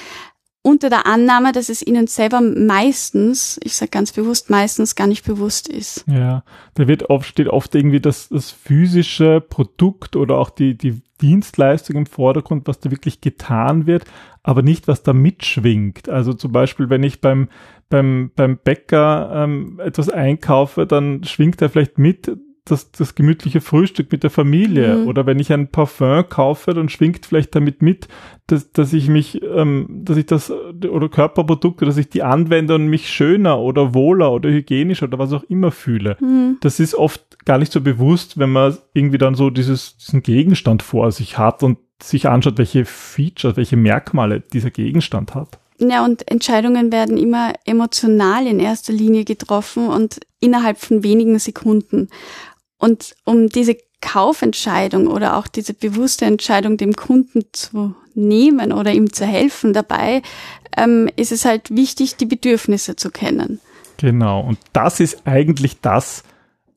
unter 0.60 0.90
der 0.90 1.06
Annahme, 1.06 1.52
dass 1.52 1.68
es 1.68 1.80
ihnen 1.80 2.06
selber 2.08 2.40
meistens, 2.40 3.58
ich 3.62 3.76
sage 3.76 3.90
ganz 3.90 4.12
bewusst, 4.12 4.50
meistens 4.50 4.96
gar 4.96 5.06
nicht 5.06 5.24
bewusst 5.24 5.68
ist. 5.68 6.04
Ja, 6.08 6.42
da 6.74 6.88
wird 6.88 7.08
oft, 7.08 7.28
steht 7.28 7.48
oft 7.48 7.74
irgendwie 7.74 8.00
das, 8.00 8.28
das 8.28 8.50
physische 8.50 9.40
Produkt 9.40 10.16
oder 10.16 10.36
auch 10.38 10.50
die, 10.50 10.76
die 10.76 11.00
Dienstleistung 11.20 11.96
im 11.96 12.06
Vordergrund, 12.06 12.66
was 12.66 12.80
da 12.80 12.90
wirklich 12.90 13.20
getan 13.20 13.86
wird, 13.86 14.04
aber 14.42 14.62
nicht, 14.62 14.88
was 14.88 15.02
da 15.02 15.12
mitschwingt. 15.12 16.08
Also 16.08 16.32
zum 16.32 16.52
Beispiel, 16.52 16.90
wenn 16.90 17.02
ich 17.02 17.20
beim, 17.20 17.48
beim, 17.88 18.30
beim 18.34 18.58
Bäcker 18.58 19.30
ähm, 19.34 19.80
etwas 19.82 20.08
einkaufe, 20.08 20.86
dann 20.86 21.24
schwingt 21.24 21.60
er 21.62 21.70
vielleicht 21.70 21.98
mit, 21.98 22.36
das, 22.66 22.90
das 22.90 23.14
gemütliche 23.14 23.60
Frühstück 23.60 24.12
mit 24.12 24.22
der 24.22 24.30
Familie. 24.30 24.96
Mhm. 24.96 25.08
Oder 25.08 25.24
wenn 25.24 25.38
ich 25.38 25.52
ein 25.52 25.68
Parfum 25.68 26.28
kaufe, 26.28 26.74
dann 26.74 26.88
schwingt 26.88 27.24
vielleicht 27.24 27.54
damit 27.54 27.80
mit, 27.80 28.08
dass, 28.48 28.72
dass 28.72 28.92
ich 28.92 29.08
mich, 29.08 29.40
ähm, 29.42 29.86
dass 30.04 30.16
ich 30.16 30.26
das, 30.26 30.50
oder 30.50 31.08
Körperprodukte, 31.08 31.84
dass 31.84 31.96
ich 31.96 32.10
die 32.10 32.22
anwende 32.22 32.74
und 32.74 32.88
mich 32.88 33.08
schöner 33.08 33.58
oder 33.58 33.94
wohler 33.94 34.32
oder 34.32 34.50
hygienischer 34.50 35.06
oder 35.06 35.18
was 35.18 35.32
auch 35.32 35.44
immer 35.44 35.70
fühle. 35.70 36.16
Mhm. 36.20 36.58
Das 36.60 36.80
ist 36.80 36.94
oft 36.94 37.44
gar 37.44 37.58
nicht 37.58 37.72
so 37.72 37.80
bewusst, 37.80 38.38
wenn 38.38 38.50
man 38.50 38.76
irgendwie 38.92 39.18
dann 39.18 39.34
so 39.34 39.50
dieses, 39.50 39.96
diesen 39.96 40.22
Gegenstand 40.22 40.82
vor 40.82 41.12
sich 41.12 41.38
hat 41.38 41.62
und 41.62 41.78
sich 42.02 42.28
anschaut, 42.28 42.58
welche 42.58 42.84
Features, 42.84 43.56
welche 43.56 43.76
Merkmale 43.76 44.40
dieser 44.40 44.70
Gegenstand 44.70 45.34
hat. 45.34 45.58
Ja, 45.78 46.04
und 46.04 46.30
Entscheidungen 46.30 46.90
werden 46.90 47.16
immer 47.16 47.52
emotional 47.64 48.46
in 48.46 48.60
erster 48.60 48.92
Linie 48.92 49.24
getroffen 49.24 49.88
und 49.88 50.20
innerhalb 50.40 50.78
von 50.78 51.02
wenigen 51.02 51.38
Sekunden. 51.38 52.08
Und 52.78 53.14
um 53.24 53.48
diese 53.48 53.76
Kaufentscheidung 54.00 55.06
oder 55.06 55.36
auch 55.36 55.46
diese 55.46 55.74
bewusste 55.74 56.26
Entscheidung 56.26 56.76
dem 56.76 56.94
Kunden 56.94 57.44
zu 57.52 57.94
nehmen 58.14 58.72
oder 58.72 58.92
ihm 58.92 59.12
zu 59.12 59.26
helfen 59.26 59.72
dabei, 59.72 60.22
ähm, 60.76 61.08
ist 61.16 61.32
es 61.32 61.44
halt 61.44 61.74
wichtig, 61.74 62.16
die 62.16 62.26
Bedürfnisse 62.26 62.96
zu 62.96 63.10
kennen. 63.10 63.60
Genau, 63.96 64.40
und 64.40 64.58
das 64.72 65.00
ist 65.00 65.26
eigentlich 65.26 65.80
das, 65.80 66.22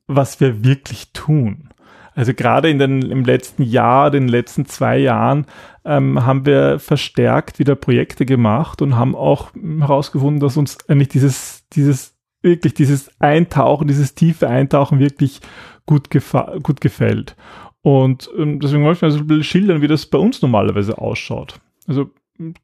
was 0.08 0.40
wir 0.40 0.64
wirklich 0.64 1.12
tun. 1.14 1.70
Also 2.16 2.34
gerade 2.34 2.70
in 2.70 2.80
den, 2.80 3.02
im 3.04 3.24
letzten 3.24 3.64
Jahr, 3.64 4.12
den 4.12 4.28
letzten 4.28 4.66
zwei 4.66 4.98
Jahren, 4.98 5.46
ähm, 5.86 6.26
haben 6.26 6.46
wir 6.46 6.80
verstärkt 6.80 7.60
wieder 7.60 7.76
Projekte 7.76 8.26
gemacht 8.26 8.82
und 8.82 8.98
haben 8.98 9.16
auch 9.16 9.52
herausgefunden, 9.54 10.40
dass 10.40 10.58
uns 10.58 10.78
eigentlich 10.90 11.10
dieses, 11.10 11.64
dieses, 11.72 12.16
wirklich 12.42 12.74
dieses 12.74 13.12
Eintauchen, 13.20 13.88
dieses 13.88 14.16
tiefe 14.16 14.48
Eintauchen 14.48 15.00
wirklich 15.00 15.42
gut, 15.86 16.10
gut 16.10 16.82
gefällt. 16.82 17.36
Und 17.82 18.30
ähm, 18.38 18.60
deswegen 18.60 18.84
möchte 18.84 19.06
ich 19.06 19.12
mal 19.14 19.18
so 19.18 19.20
ein 19.20 19.28
bisschen 19.28 19.44
schildern, 19.44 19.82
wie 19.82 19.88
das 19.88 20.06
bei 20.06 20.18
uns 20.18 20.42
normalerweise 20.42 20.98
ausschaut. 20.98 21.60
Also 21.88 22.10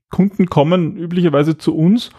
Kunden 0.10 0.48
kommen 0.48 0.98
üblicherweise 0.98 1.58
zu 1.58 1.75
uns 1.75 2.10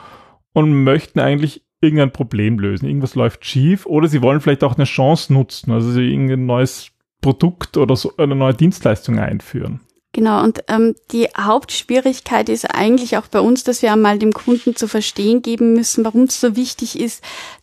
und 0.52 0.84
möchten 0.84 1.20
eigentlich 1.20 1.62
irgendein 1.80 2.12
Problem 2.12 2.58
lösen. 2.58 2.86
Irgendwas 2.86 3.14
läuft 3.14 3.44
schief 3.44 3.86
oder 3.86 4.08
sie 4.08 4.22
wollen 4.22 4.40
vielleicht 4.40 4.64
auch 4.64 4.76
eine 4.76 4.84
Chance 4.84 5.32
nutzen, 5.32 5.72
also 5.72 5.90
sie 5.90 6.10
irgendein 6.10 6.46
neues 6.46 6.90
Produkt 7.20 7.76
oder 7.76 7.96
so 7.96 8.16
eine 8.16 8.34
neue 8.34 8.54
Dienstleistung 8.54 9.18
einführen. 9.18 9.80
Genau, 10.16 10.42
und 10.42 10.64
ähm, 10.68 10.94
die 11.12 11.28
Hauptschwierigkeit 11.36 12.48
ist 12.48 12.64
eigentlich 12.74 13.18
auch 13.18 13.26
bei 13.26 13.38
uns, 13.38 13.64
dass 13.64 13.82
wir 13.82 13.92
einmal 13.92 14.18
dem 14.18 14.32
Kunden 14.32 14.74
zu 14.74 14.88
verstehen 14.88 15.42
geben 15.42 15.74
müssen, 15.74 16.06
warum 16.06 16.22
es 16.22 16.40
so 16.40 16.56
wichtig 16.56 16.98
ist, 16.98 17.22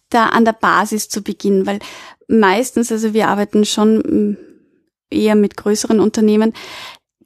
da 0.09 0.27
an 0.27 0.45
der 0.45 0.53
Basis 0.53 1.09
zu 1.09 1.23
beginnen, 1.23 1.65
weil 1.65 1.79
meistens, 2.27 2.91
also 2.91 3.15
wir 3.15 3.27
arbeiten 3.27 3.65
schon 3.65 3.97
mm, 3.97 4.37
eher 5.09 5.33
mit 5.33 5.57
größeren 5.57 5.99
Unternehmen, 5.99 6.53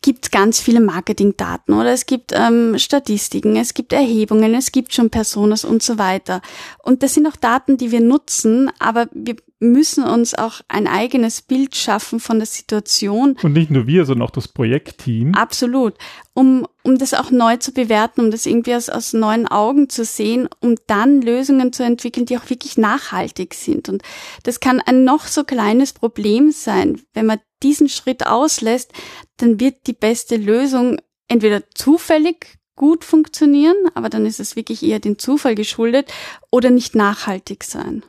gibt 0.02 0.32
ganz 0.32 0.62
viele 0.62 0.80
Marketingdaten 0.80 1.74
oder 1.74 1.92
es 1.92 2.06
gibt 2.06 2.32
ähm, 2.34 2.80
Statistiken, 2.80 3.58
es 3.58 3.74
gibt 3.74 3.92
Erhebungen, 3.92 4.54
es 4.54 4.72
gibt 4.72 4.94
schon 4.94 5.10
Personas 5.10 5.66
und 5.66 5.84
so 5.84 5.98
weiter. 5.98 6.42
Und 6.84 7.04
das 7.04 7.16
sind 7.16 7.28
auch 7.28 7.36
Daten, 7.36 7.76
die 7.76 7.92
wir 7.92 8.00
nutzen, 8.00 8.72
aber 8.80 9.10
wir 9.12 9.36
müssen 9.60 10.04
uns 10.04 10.36
auch 10.36 10.62
ein 10.68 10.88
eigenes 10.88 11.42
Bild 11.42 11.76
schaffen 11.76 12.20
von 12.20 12.38
der 12.38 12.46
Situation. 12.46 13.38
Und 13.42 13.54
nicht 13.54 13.72
nur 13.72 13.88
wir, 13.88 14.06
sondern 14.06 14.28
auch 14.28 14.32
das 14.32 14.48
Projektteam. 14.48 15.34
Absolut. 15.34 15.96
Um, 16.34 16.68
um 16.84 16.98
das 16.98 17.14
auch 17.14 17.32
neu 17.32 17.58
zu 17.58 17.72
bewerten, 17.72 18.22
um 18.22 18.32
das 18.32 18.46
irgendwie 18.46 18.76
aus, 18.76 18.90
aus 18.90 19.14
neuen 19.14 19.48
Augen 19.48 19.90
zu 19.90 20.06
sehen, 20.06 20.48
um 20.60 20.76
dann 20.86 21.22
Lösungen 21.22 21.74
zu 21.74 21.84
entwickeln, 21.84 22.28
die 22.28 22.38
auch 22.38 22.50
wirklich 22.50 22.78
nachhaltig 22.78 23.56
sind. 23.56 23.90
Und 23.90 24.04
das 24.44 24.60
kann 24.60 24.80
ein 24.80 25.04
noch 25.04 25.26
so 25.26 25.44
kleines 25.44 25.94
Problem 25.94 26.52
sein. 26.52 27.02
Wenn 27.14 27.26
man 27.26 27.40
diesen 27.64 27.90
Schritt 27.90 28.28
auslässt, 28.28 28.92
dann 29.38 29.60
wird 29.60 29.88
die 29.88 29.94
beste 29.94 30.38
Lösung 30.38 30.98
entweder 31.28 31.64
zufällig 31.74 32.58
gut 32.76 33.04
funktionieren, 33.04 33.76
aber 33.96 34.10
dann 34.10 34.28
ist 34.28 34.40
es 34.40 34.56
wirklich 34.56 34.84
eher 34.84 35.00
dem 35.00 35.18
Zufall 35.18 35.56
geschuldet 35.56 36.14
oder 36.52 36.70
nicht 36.70 36.96
nachhaltig 36.96 37.64
sein. 37.64 38.04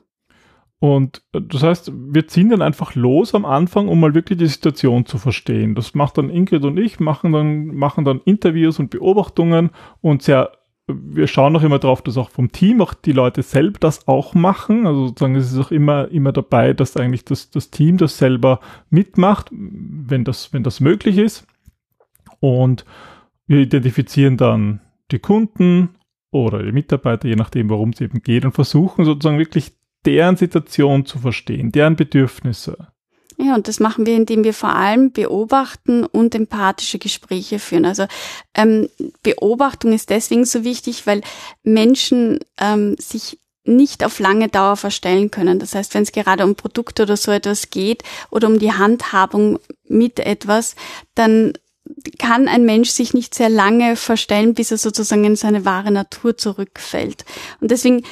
Und 0.80 1.22
äh, 1.32 1.40
das 1.42 1.62
heißt, 1.62 1.92
wir 1.94 2.28
ziehen 2.28 2.50
dann 2.50 2.62
einfach 2.62 2.94
los 2.94 3.34
am 3.34 3.44
Anfang, 3.44 3.88
um 3.88 4.00
mal 4.00 4.14
wirklich 4.14 4.38
die 4.38 4.46
Situation 4.46 5.06
zu 5.06 5.18
verstehen. 5.18 5.74
Das 5.74 5.94
macht 5.94 6.18
dann 6.18 6.30
Ingrid 6.30 6.64
und 6.64 6.78
ich, 6.78 7.00
machen 7.00 7.32
dann, 7.32 7.74
machen 7.74 8.04
dann 8.04 8.20
Interviews 8.24 8.78
und 8.78 8.90
Beobachtungen 8.90 9.70
und 10.00 10.22
sehr, 10.22 10.52
wir 10.86 11.26
schauen 11.26 11.56
auch 11.56 11.62
immer 11.62 11.78
drauf, 11.78 12.00
dass 12.02 12.16
auch 12.16 12.30
vom 12.30 12.52
Team 12.52 12.80
auch 12.80 12.94
die 12.94 13.12
Leute 13.12 13.42
selber 13.42 13.78
das 13.80 14.06
auch 14.06 14.34
machen. 14.34 14.86
Also 14.86 15.08
sozusagen, 15.08 15.34
es 15.34 15.52
ist 15.52 15.58
auch 15.58 15.70
immer, 15.70 16.08
immer 16.08 16.32
dabei, 16.32 16.72
dass 16.72 16.96
eigentlich 16.96 17.24
das, 17.24 17.50
das 17.50 17.70
Team 17.70 17.98
das 17.98 18.16
selber 18.16 18.60
mitmacht, 18.88 19.50
wenn 19.50 20.24
das, 20.24 20.52
wenn 20.52 20.62
das 20.62 20.80
möglich 20.80 21.18
ist. 21.18 21.46
Und 22.40 22.84
wir 23.46 23.58
identifizieren 23.58 24.36
dann 24.36 24.80
die 25.10 25.18
Kunden 25.18 25.90
oder 26.30 26.62
die 26.62 26.72
Mitarbeiter, 26.72 27.26
je 27.28 27.36
nachdem, 27.36 27.68
worum 27.68 27.90
es 27.90 28.00
eben 28.00 28.22
geht, 28.22 28.44
und 28.44 28.52
versuchen 28.52 29.04
sozusagen 29.04 29.38
wirklich 29.38 29.77
deren 30.06 30.36
Situation 30.36 31.06
zu 31.06 31.18
verstehen, 31.18 31.72
deren 31.72 31.96
Bedürfnisse. 31.96 32.88
Ja, 33.40 33.54
und 33.54 33.68
das 33.68 33.78
machen 33.78 34.04
wir, 34.04 34.16
indem 34.16 34.42
wir 34.42 34.52
vor 34.52 34.74
allem 34.74 35.12
beobachten 35.12 36.04
und 36.04 36.34
empathische 36.34 36.98
Gespräche 36.98 37.60
führen. 37.60 37.84
Also 37.84 38.06
ähm, 38.54 38.88
Beobachtung 39.22 39.92
ist 39.92 40.10
deswegen 40.10 40.44
so 40.44 40.64
wichtig, 40.64 41.06
weil 41.06 41.20
Menschen 41.62 42.40
ähm, 42.58 42.96
sich 42.98 43.38
nicht 43.64 44.02
auf 44.02 44.18
lange 44.18 44.48
Dauer 44.48 44.76
verstellen 44.76 45.30
können. 45.30 45.60
Das 45.60 45.74
heißt, 45.74 45.94
wenn 45.94 46.02
es 46.02 46.10
gerade 46.10 46.44
um 46.44 46.56
Produkte 46.56 47.04
oder 47.04 47.16
so 47.16 47.30
etwas 47.30 47.70
geht 47.70 48.02
oder 48.30 48.48
um 48.48 48.58
die 48.58 48.72
Handhabung 48.72 49.60
mit 49.86 50.18
etwas, 50.18 50.74
dann 51.14 51.52
kann 52.18 52.48
ein 52.48 52.64
Mensch 52.64 52.90
sich 52.90 53.14
nicht 53.14 53.34
sehr 53.34 53.48
lange 53.48 53.96
verstellen, 53.96 54.54
bis 54.54 54.70
er 54.70 54.78
sozusagen 54.78 55.24
in 55.24 55.36
seine 55.36 55.64
wahre 55.64 55.90
Natur 55.90 56.36
zurückfällt. 56.36 57.24
Und 57.60 57.70
deswegen 57.70 58.02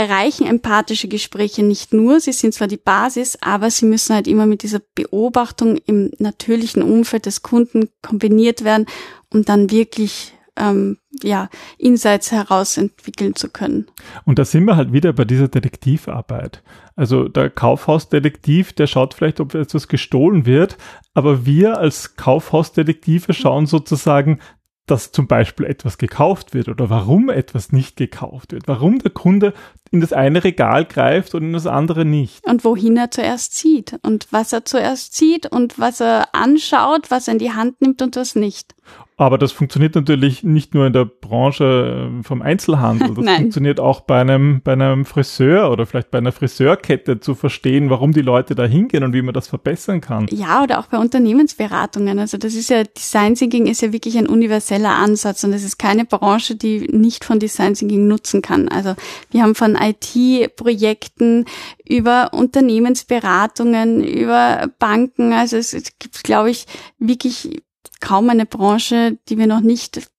erreichen 0.00 0.46
empathische 0.46 1.08
Gespräche 1.08 1.62
nicht 1.62 1.92
nur, 1.92 2.20
sie 2.20 2.32
sind 2.32 2.54
zwar 2.54 2.68
die 2.68 2.78
Basis, 2.78 3.36
aber 3.42 3.70
sie 3.70 3.84
müssen 3.84 4.14
halt 4.14 4.26
immer 4.26 4.46
mit 4.46 4.62
dieser 4.62 4.80
Beobachtung 4.94 5.76
im 5.76 6.10
natürlichen 6.18 6.82
Umfeld 6.82 7.26
des 7.26 7.42
Kunden 7.42 7.90
kombiniert 8.00 8.64
werden, 8.64 8.86
um 9.28 9.44
dann 9.44 9.70
wirklich 9.70 10.32
ähm, 10.56 10.96
ja, 11.22 11.50
Insights 11.76 12.32
herausentwickeln 12.32 13.34
zu 13.34 13.50
können. 13.50 13.88
Und 14.24 14.38
da 14.38 14.46
sind 14.46 14.64
wir 14.64 14.76
halt 14.76 14.94
wieder 14.94 15.12
bei 15.12 15.26
dieser 15.26 15.48
Detektivarbeit. 15.48 16.62
Also 16.96 17.28
der 17.28 17.50
Kaufhausdetektiv, 17.50 18.72
der 18.72 18.86
schaut 18.86 19.12
vielleicht, 19.12 19.38
ob 19.40 19.54
etwas 19.54 19.86
gestohlen 19.88 20.46
wird, 20.46 20.78
aber 21.12 21.44
wir 21.44 21.76
als 21.76 22.16
Kaufhausdetektive 22.16 23.34
schauen 23.34 23.66
sozusagen, 23.66 24.40
dass 24.86 25.12
zum 25.12 25.28
Beispiel 25.28 25.66
etwas 25.66 25.98
gekauft 25.98 26.52
wird 26.52 26.68
oder 26.68 26.90
warum 26.90 27.30
etwas 27.30 27.72
nicht 27.72 27.96
gekauft 27.96 28.52
wird, 28.52 28.66
warum 28.66 28.98
der 28.98 29.12
Kunde 29.12 29.54
in 29.90 30.00
das 30.00 30.12
eine 30.12 30.42
Regal 30.42 30.84
greift 30.84 31.34
und 31.34 31.42
in 31.42 31.52
das 31.52 31.66
andere 31.66 32.04
nicht. 32.04 32.44
Und 32.46 32.64
wohin 32.64 32.96
er 32.96 33.10
zuerst 33.10 33.54
zieht 33.54 33.98
und 34.02 34.26
was 34.30 34.52
er 34.52 34.64
zuerst 34.64 35.14
zieht 35.14 35.46
und 35.46 35.78
was 35.78 36.00
er 36.00 36.34
anschaut, 36.34 37.10
was 37.10 37.28
er 37.28 37.32
in 37.32 37.38
die 37.38 37.52
Hand 37.52 37.80
nimmt 37.80 38.02
und 38.02 38.16
was 38.16 38.34
nicht. 38.34 38.74
Aber 39.20 39.36
das 39.36 39.52
funktioniert 39.52 39.94
natürlich 39.96 40.44
nicht 40.44 40.72
nur 40.72 40.86
in 40.86 40.94
der 40.94 41.04
Branche 41.04 42.10
äh, 42.20 42.22
vom 42.22 42.40
Einzelhandel. 42.40 43.10
Das 43.20 43.36
funktioniert 43.36 43.78
auch 43.78 44.00
bei 44.00 44.18
einem, 44.18 44.62
bei 44.64 44.72
einem 44.72 45.04
Friseur 45.04 45.70
oder 45.70 45.84
vielleicht 45.84 46.10
bei 46.10 46.16
einer 46.16 46.32
Friseurkette 46.32 47.20
zu 47.20 47.34
verstehen, 47.34 47.90
warum 47.90 48.12
die 48.12 48.22
Leute 48.22 48.54
da 48.54 48.64
hingehen 48.64 49.04
und 49.04 49.12
wie 49.12 49.20
man 49.20 49.34
das 49.34 49.46
verbessern 49.46 50.00
kann. 50.00 50.26
Ja, 50.30 50.62
oder 50.62 50.78
auch 50.78 50.86
bei 50.86 50.96
Unternehmensberatungen. 50.96 52.18
Also 52.18 52.38
das 52.38 52.54
ist 52.54 52.70
ja, 52.70 52.82
Design 52.84 53.34
Thinking 53.34 53.66
ist 53.66 53.82
ja 53.82 53.92
wirklich 53.92 54.16
ein 54.16 54.26
universeller 54.26 54.96
Ansatz 54.96 55.44
und 55.44 55.52
es 55.52 55.64
ist 55.64 55.78
keine 55.78 56.06
Branche, 56.06 56.56
die 56.56 56.88
nicht 56.90 57.26
von 57.26 57.38
Design 57.38 57.74
Thinking 57.74 58.08
nutzen 58.08 58.40
kann. 58.40 58.68
Also 58.68 58.94
wir 59.30 59.42
haben 59.42 59.54
von 59.54 59.76
IT-Projekten 59.76 61.44
über 61.86 62.30
Unternehmensberatungen, 62.32 64.02
über 64.02 64.70
Banken. 64.78 65.34
Also 65.34 65.58
es 65.58 65.74
gibt, 65.98 66.24
glaube 66.24 66.48
ich, 66.50 66.64
wirklich 66.98 67.60
kaum 68.00 68.30
eine 68.30 68.46
Branche, 68.46 69.18
die 69.28 69.38
wir 69.38 69.46
noch 69.46 69.60
nicht 69.60 70.10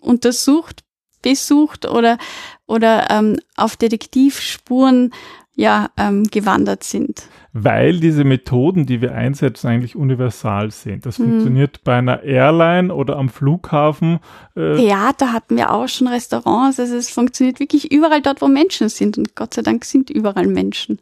untersucht, 0.00 0.84
besucht 1.22 1.86
oder, 1.86 2.18
oder 2.66 3.10
ähm, 3.10 3.38
auf 3.56 3.76
Detektivspuren 3.76 5.12
ja, 5.58 5.90
ähm, 5.96 6.22
gewandert 6.22 6.84
sind. 6.84 7.24
Weil 7.52 7.98
diese 7.98 8.22
Methoden, 8.22 8.86
die 8.86 9.00
wir 9.00 9.14
einsetzen, 9.14 9.66
eigentlich 9.66 9.96
universal 9.96 10.70
sind. 10.70 11.04
Das 11.04 11.18
mhm. 11.18 11.24
funktioniert 11.24 11.82
bei 11.82 11.96
einer 11.96 12.22
Airline 12.22 12.94
oder 12.94 13.16
am 13.16 13.28
Flughafen. 13.28 14.20
Äh 14.54 14.76
Theater 14.76 15.32
hatten 15.32 15.56
wir 15.56 15.72
auch 15.72 15.88
schon, 15.88 16.06
Restaurants. 16.06 16.78
Also 16.78 16.94
es 16.94 17.10
funktioniert 17.10 17.58
wirklich 17.58 17.90
überall 17.90 18.22
dort, 18.22 18.40
wo 18.40 18.46
Menschen 18.46 18.88
sind. 18.88 19.18
Und 19.18 19.34
Gott 19.34 19.54
sei 19.54 19.62
Dank 19.62 19.84
sind 19.84 20.10
überall 20.10 20.46
Menschen. 20.46 21.00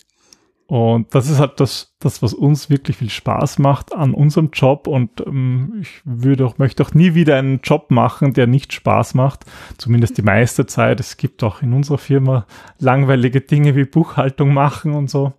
Und 0.68 1.14
das 1.14 1.30
ist 1.30 1.38
halt 1.38 1.60
das, 1.60 1.94
das, 2.00 2.22
was 2.22 2.34
uns 2.34 2.70
wirklich 2.70 2.96
viel 2.96 3.10
Spaß 3.10 3.60
macht 3.60 3.94
an 3.94 4.14
unserem 4.14 4.50
Job. 4.52 4.88
Und 4.88 5.20
ähm, 5.24 5.78
ich 5.80 6.00
würde 6.04 6.44
auch, 6.44 6.58
möchte 6.58 6.82
auch 6.82 6.92
nie 6.92 7.14
wieder 7.14 7.36
einen 7.36 7.60
Job 7.62 7.90
machen, 7.90 8.32
der 8.32 8.48
nicht 8.48 8.72
Spaß 8.72 9.14
macht. 9.14 9.44
Zumindest 9.78 10.18
die 10.18 10.22
meiste 10.22 10.66
Zeit. 10.66 10.98
Es 10.98 11.16
gibt 11.16 11.44
auch 11.44 11.62
in 11.62 11.72
unserer 11.72 11.98
Firma 11.98 12.46
langweilige 12.78 13.40
Dinge 13.40 13.76
wie 13.76 13.84
Buchhaltung 13.84 14.52
machen 14.52 14.94
und 14.94 15.08
so. 15.08 15.32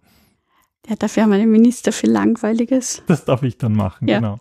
Ja, 0.88 0.96
dafür 0.96 1.24
haben 1.24 1.32
wir 1.32 1.40
einen 1.40 1.52
Minister 1.52 1.92
für 1.92 2.08
Langweiliges. 2.08 3.04
Das 3.08 3.26
darf 3.26 3.44
ich 3.44 3.58
dann 3.58 3.74
machen, 3.74 4.08
ja. 4.08 4.20
genau. 4.20 4.40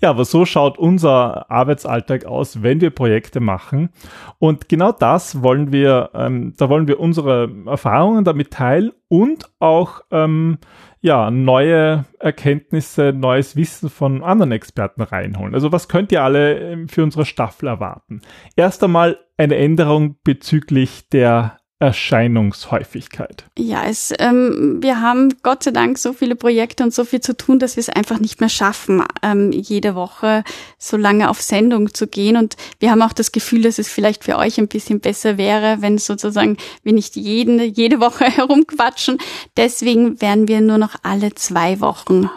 Ja, 0.00 0.10
aber 0.10 0.24
so 0.24 0.44
schaut 0.44 0.78
unser 0.78 1.50
Arbeitsalltag 1.50 2.24
aus, 2.24 2.62
wenn 2.62 2.80
wir 2.80 2.90
Projekte 2.90 3.40
machen. 3.40 3.90
Und 4.38 4.68
genau 4.68 4.92
das 4.92 5.42
wollen 5.42 5.72
wir, 5.72 6.10
ähm, 6.14 6.54
da 6.56 6.68
wollen 6.68 6.88
wir 6.88 7.00
unsere 7.00 7.50
Erfahrungen 7.66 8.24
damit 8.24 8.50
teilen 8.50 8.92
und 9.08 9.50
auch 9.58 10.00
ähm, 10.10 10.58
ja, 11.00 11.30
neue 11.30 12.06
Erkenntnisse, 12.18 13.12
neues 13.12 13.56
Wissen 13.56 13.90
von 13.90 14.22
anderen 14.22 14.52
Experten 14.52 15.02
reinholen. 15.02 15.54
Also 15.54 15.70
was 15.70 15.88
könnt 15.88 16.10
ihr 16.12 16.22
alle 16.22 16.58
ähm, 16.58 16.88
für 16.88 17.02
unsere 17.02 17.26
Staffel 17.26 17.68
erwarten? 17.68 18.22
Erst 18.56 18.82
einmal 18.82 19.18
eine 19.36 19.56
Änderung 19.56 20.16
bezüglich 20.24 21.10
der 21.10 21.58
Erscheinungshäufigkeit? 21.80 23.44
Ja, 23.58 23.84
es, 23.84 24.12
ähm, 24.18 24.78
wir 24.80 25.00
haben 25.00 25.34
Gott 25.42 25.64
sei 25.64 25.72
Dank 25.72 25.98
so 25.98 26.12
viele 26.12 26.36
Projekte 26.36 26.84
und 26.84 26.94
so 26.94 27.04
viel 27.04 27.20
zu 27.20 27.36
tun, 27.36 27.58
dass 27.58 27.76
wir 27.76 27.80
es 27.80 27.88
einfach 27.88 28.20
nicht 28.20 28.40
mehr 28.40 28.48
schaffen, 28.48 29.02
ähm, 29.22 29.52
jede 29.52 29.94
Woche 29.94 30.44
so 30.78 30.96
lange 30.96 31.28
auf 31.28 31.42
Sendung 31.42 31.92
zu 31.92 32.06
gehen. 32.06 32.36
Und 32.36 32.56
wir 32.78 32.90
haben 32.90 33.02
auch 33.02 33.12
das 33.12 33.32
Gefühl, 33.32 33.62
dass 33.62 33.78
es 33.78 33.88
vielleicht 33.88 34.24
für 34.24 34.36
euch 34.36 34.58
ein 34.58 34.68
bisschen 34.68 35.00
besser 35.00 35.36
wäre, 35.36 35.78
wenn 35.80 35.98
sozusagen 35.98 36.56
wir 36.82 36.92
nicht 36.92 37.16
jeden, 37.16 37.58
jede 37.60 38.00
Woche 38.00 38.24
herumquatschen. 38.36 39.18
Deswegen 39.56 40.20
werden 40.20 40.48
wir 40.48 40.60
nur 40.60 40.78
noch 40.78 40.94
alle 41.02 41.34
zwei 41.34 41.80
Wochen 41.80 42.30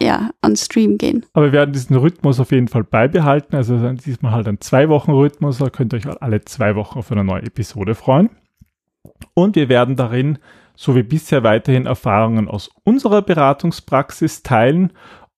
ja, 0.00 0.30
on 0.42 0.56
Stream 0.56 0.98
gehen. 0.98 1.26
Aber 1.34 1.46
wir 1.46 1.52
werden 1.52 1.72
diesen 1.72 1.96
Rhythmus 1.96 2.40
auf 2.40 2.52
jeden 2.52 2.68
Fall 2.68 2.84
beibehalten. 2.84 3.54
Also 3.54 3.76
diesmal 3.92 4.32
halt 4.32 4.48
ein 4.48 4.60
Zwei-Wochen-Rhythmus. 4.60 5.58
Da 5.58 5.70
könnt 5.70 5.92
ihr 5.92 5.98
euch 5.98 6.22
alle 6.22 6.42
zwei 6.42 6.74
Wochen 6.74 6.98
auf 6.98 7.12
eine 7.12 7.22
neue 7.22 7.42
Episode 7.42 7.94
freuen. 7.94 8.30
Und 9.34 9.56
wir 9.56 9.68
werden 9.68 9.96
darin, 9.96 10.38
so 10.74 10.94
wie 10.96 11.02
bisher, 11.02 11.42
weiterhin 11.42 11.86
Erfahrungen 11.86 12.48
aus 12.48 12.70
unserer 12.84 13.22
Beratungspraxis 13.22 14.42
teilen 14.42 14.92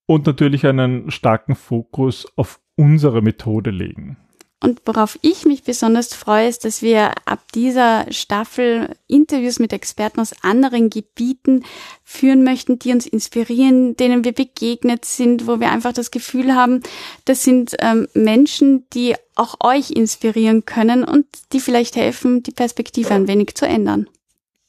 und 0.06 0.26
natürlich 0.26 0.66
einen 0.66 1.10
starken 1.10 1.54
Fokus 1.54 2.26
auf 2.36 2.60
unsere 2.76 3.22
Methode 3.22 3.70
legen. 3.70 4.16
Und 4.62 4.80
worauf 4.86 5.18
ich 5.22 5.44
mich 5.44 5.64
besonders 5.64 6.14
freue, 6.14 6.48
ist, 6.48 6.64
dass 6.64 6.82
wir 6.82 7.10
ab 7.24 7.40
dieser 7.52 8.06
Staffel 8.12 8.94
Interviews 9.08 9.58
mit 9.58 9.72
Experten 9.72 10.20
aus 10.20 10.34
anderen 10.42 10.88
Gebieten 10.88 11.64
führen 12.04 12.44
möchten, 12.44 12.78
die 12.78 12.92
uns 12.92 13.04
inspirieren, 13.06 13.96
denen 13.96 14.22
wir 14.22 14.30
begegnet 14.30 15.04
sind, 15.04 15.48
wo 15.48 15.58
wir 15.58 15.72
einfach 15.72 15.92
das 15.92 16.12
Gefühl 16.12 16.54
haben, 16.54 16.80
das 17.24 17.42
sind 17.42 17.74
ähm, 17.80 18.06
Menschen, 18.14 18.86
die 18.90 19.16
auch 19.34 19.56
euch 19.64 19.90
inspirieren 19.90 20.64
können 20.64 21.02
und 21.02 21.26
die 21.52 21.60
vielleicht 21.60 21.96
helfen, 21.96 22.44
die 22.44 22.52
Perspektive 22.52 23.14
ein 23.14 23.26
wenig 23.26 23.56
zu 23.56 23.66
ändern. 23.66 24.08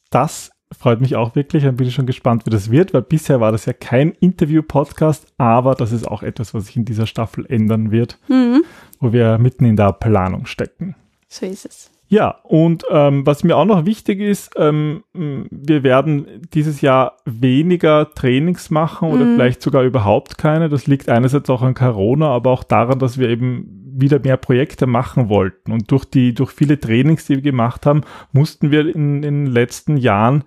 Das 0.10 0.53
freut 0.78 1.02
mich 1.02 1.16
auch 1.16 1.36
wirklich. 1.36 1.64
Dann 1.64 1.76
bin 1.76 1.88
ich 1.88 1.94
schon 1.94 2.06
gespannt, 2.06 2.46
wie 2.46 2.50
das 2.50 2.72
wird, 2.72 2.94
weil 2.94 3.02
bisher 3.02 3.40
war 3.40 3.52
das 3.52 3.66
ja 3.66 3.74
kein 3.74 4.12
Interview-Podcast, 4.12 5.28
aber 5.38 5.76
das 5.76 5.92
ist 5.92 6.08
auch 6.08 6.24
etwas, 6.24 6.54
was 6.54 6.68
sich 6.68 6.78
in 6.78 6.86
dieser 6.86 7.08
Staffel 7.08 7.46
ändern 7.48 7.92
wird, 7.92 8.20
mhm. 8.28 8.64
wo 9.00 9.14
wir 9.14 9.38
mitten 9.38 9.66
in 9.66 9.76
der 9.76 9.94
Planung 9.94 10.46
stecken. 10.46 10.96
So 11.28 11.46
ist 11.46 11.66
es. 11.66 11.90
Ja, 12.14 12.42
und 12.44 12.84
ähm, 12.92 13.26
was 13.26 13.44
mir 13.44 13.58
auch 13.58 13.66
noch 13.66 13.88
wichtig 13.88 14.20
ist, 14.20 14.52
ähm, 14.56 15.04
wir 15.14 15.82
werden 15.82 16.28
dieses 16.54 16.82
Jahr 16.82 17.18
weniger 17.26 18.12
Trainings 18.14 18.70
machen 18.70 19.10
oder 19.10 19.26
mhm. 19.26 19.36
vielleicht 19.36 19.64
sogar 19.64 19.82
überhaupt 19.82 20.38
keine. 20.38 20.70
Das 20.70 20.86
liegt 20.86 21.10
einerseits 21.10 21.50
auch 21.50 21.64
an 21.64 21.74
Corona, 21.74 22.28
aber 22.28 22.52
auch 22.52 22.64
daran, 22.64 23.00
dass 23.00 23.18
wir 23.18 23.30
eben 23.30 23.84
wieder 23.96 24.20
mehr 24.20 24.38
Projekte 24.38 24.86
machen 24.86 25.28
wollten. 25.30 25.72
Und 25.72 25.90
durch 25.90 26.06
die, 26.06 26.36
durch 26.36 26.52
viele 26.52 26.80
Trainings, 26.80 27.26
die 27.26 27.36
wir 27.36 27.42
gemacht 27.42 27.88
haben, 27.88 28.02
mussten 28.32 28.70
wir 28.70 28.82
in, 28.82 29.24
in 29.24 29.46
den 29.46 29.48
letzten 29.48 29.98
Jahren 29.98 30.44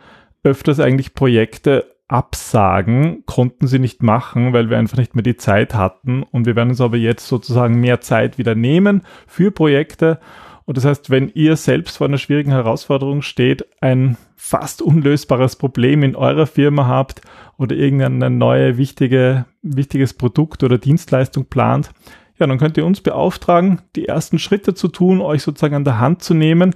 öfters 0.47 0.81
eigentlich 0.81 1.15
Projekte 1.15 1.97
absagen, 2.09 3.25
konnten 3.27 3.67
sie 3.67 3.81
nicht 3.81 4.03
machen, 4.03 4.53
weil 4.53 4.71
wir 4.71 4.79
einfach 4.79 4.97
nicht 4.97 5.15
mehr 5.15 5.25
die 5.25 5.37
Zeit 5.37 5.75
hatten. 5.75 6.23
Und 6.23 6.47
wir 6.47 6.57
werden 6.57 6.71
uns 6.71 6.81
aber 6.81 6.97
jetzt 6.97 7.27
sozusagen 7.27 7.81
mehr 7.81 8.01
Zeit 8.01 8.39
wieder 8.39 8.55
nehmen 8.55 9.03
für 9.27 9.51
Projekte. 9.51 10.21
Und 10.65 10.77
das 10.77 10.85
heißt, 10.85 11.11
wenn 11.11 11.31
ihr 11.35 11.57
selbst 11.57 11.97
vor 11.97 12.07
einer 12.07 12.19
schwierigen 12.19 12.51
Herausforderung 12.51 13.23
steht, 13.23 13.67
ein 13.81 14.17
fast 14.37 14.83
unlösbares 14.83 15.57
Problem 15.57 16.03
in 16.03 16.17
eurer 16.17 16.47
Firma 16.47 16.87
habt 16.87 17.23
oder 17.57 17.75
irgendein 17.75 18.39
neue 18.39 18.77
wichtige, 18.77 19.47
wichtiges 19.63 20.15
Produkt 20.15 20.63
oder 20.63 20.79
Dienstleistung 20.79 21.47
plant, 21.47 21.91
ja, 22.39 22.47
dann 22.47 22.59
könnt 22.59 22.77
ihr 22.77 22.85
uns 22.85 23.01
beauftragen, 23.01 23.81
die 23.97 24.07
ersten 24.07 24.39
Schritte 24.39 24.75
zu 24.75 24.89
tun, 24.89 25.21
euch 25.21 25.43
sozusagen 25.43 25.75
an 25.75 25.85
der 25.85 25.99
Hand 25.99 26.23
zu 26.23 26.35
nehmen. 26.35 26.75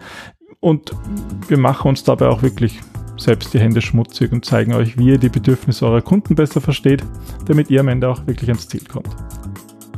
Und 0.59 0.93
wir 1.49 1.59
machen 1.59 1.89
uns 1.89 2.03
dabei 2.03 2.29
auch 2.29 2.43
wirklich 2.43 2.81
selbst 3.21 3.53
die 3.55 3.61
Hände 3.61 3.81
schmutzig 3.81 4.33
und 4.33 4.45
zeigen 4.45 4.75
euch, 4.75 4.99
wie 4.99 5.09
ihr 5.09 5.19
die 5.19 5.29
Bedürfnisse 5.29 5.87
eurer 5.87 6.03
Kunden 6.03 6.35
besser 6.35 6.61
versteht, 6.61 7.05
damit 7.47 7.71
ihr 7.71 7.81
am 7.81 7.89
Ende 7.89 8.09
auch 8.09 8.27
wirklich 8.27 8.49
ans 8.51 8.69
Ziel 8.69 8.85
kommt. 8.85 9.09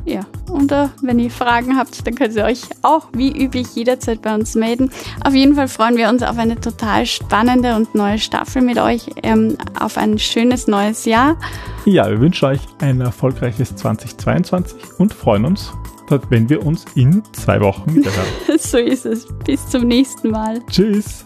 Ja, 0.05 0.21
und 0.51 0.73
äh, 0.73 0.89
wenn 1.01 1.19
ihr 1.21 1.31
Fragen 1.31 1.77
habt, 1.77 2.05
dann 2.07 2.15
könnt 2.17 2.35
ihr 2.35 2.45
euch 2.45 2.63
auch 2.83 3.09
wie 3.13 3.31
üblich 3.31 3.75
jederzeit 3.75 4.21
bei 4.21 4.35
uns 4.35 4.55
melden. 4.57 4.91
Auf 5.25 5.35
jeden 5.35 5.55
Fall 5.55 5.69
freuen 5.69 5.97
wir 5.97 6.09
uns 6.09 6.23
auf 6.23 6.39
eine 6.39 6.61
total 6.61 7.07
spannende 7.07 7.77
und 7.77 7.95
neue 7.95 8.19
Staffel 8.19 8.63
mit 8.63 8.79
euch, 8.79 9.09
ähm, 9.23 9.57
auf 9.79 9.97
ein 9.97 10.19
schönes 10.19 10.67
neues 10.67 11.05
Jahr. 11.05 11.37
Ja, 11.85 12.11
wir 12.11 12.21
wünschen 12.21 12.47
euch 12.47 12.61
ein 12.81 13.01
erfolgreiches 13.01 13.77
2022 13.77 14.99
und 14.99 15.15
freuen 15.15 15.45
uns, 15.45 15.73
wenn 16.29 16.49
wir 16.49 16.67
uns 16.67 16.85
in 16.95 17.23
zwei 17.33 17.61
Wochen 17.61 17.95
wieder 17.95 18.11
hören. 18.11 18.59
so 18.59 18.79
ist 18.79 19.07
es. 19.07 19.27
Bis 19.45 19.69
zum 19.69 19.87
nächsten 19.87 20.31
Mal. 20.31 20.61
Tschüss. 20.69 21.25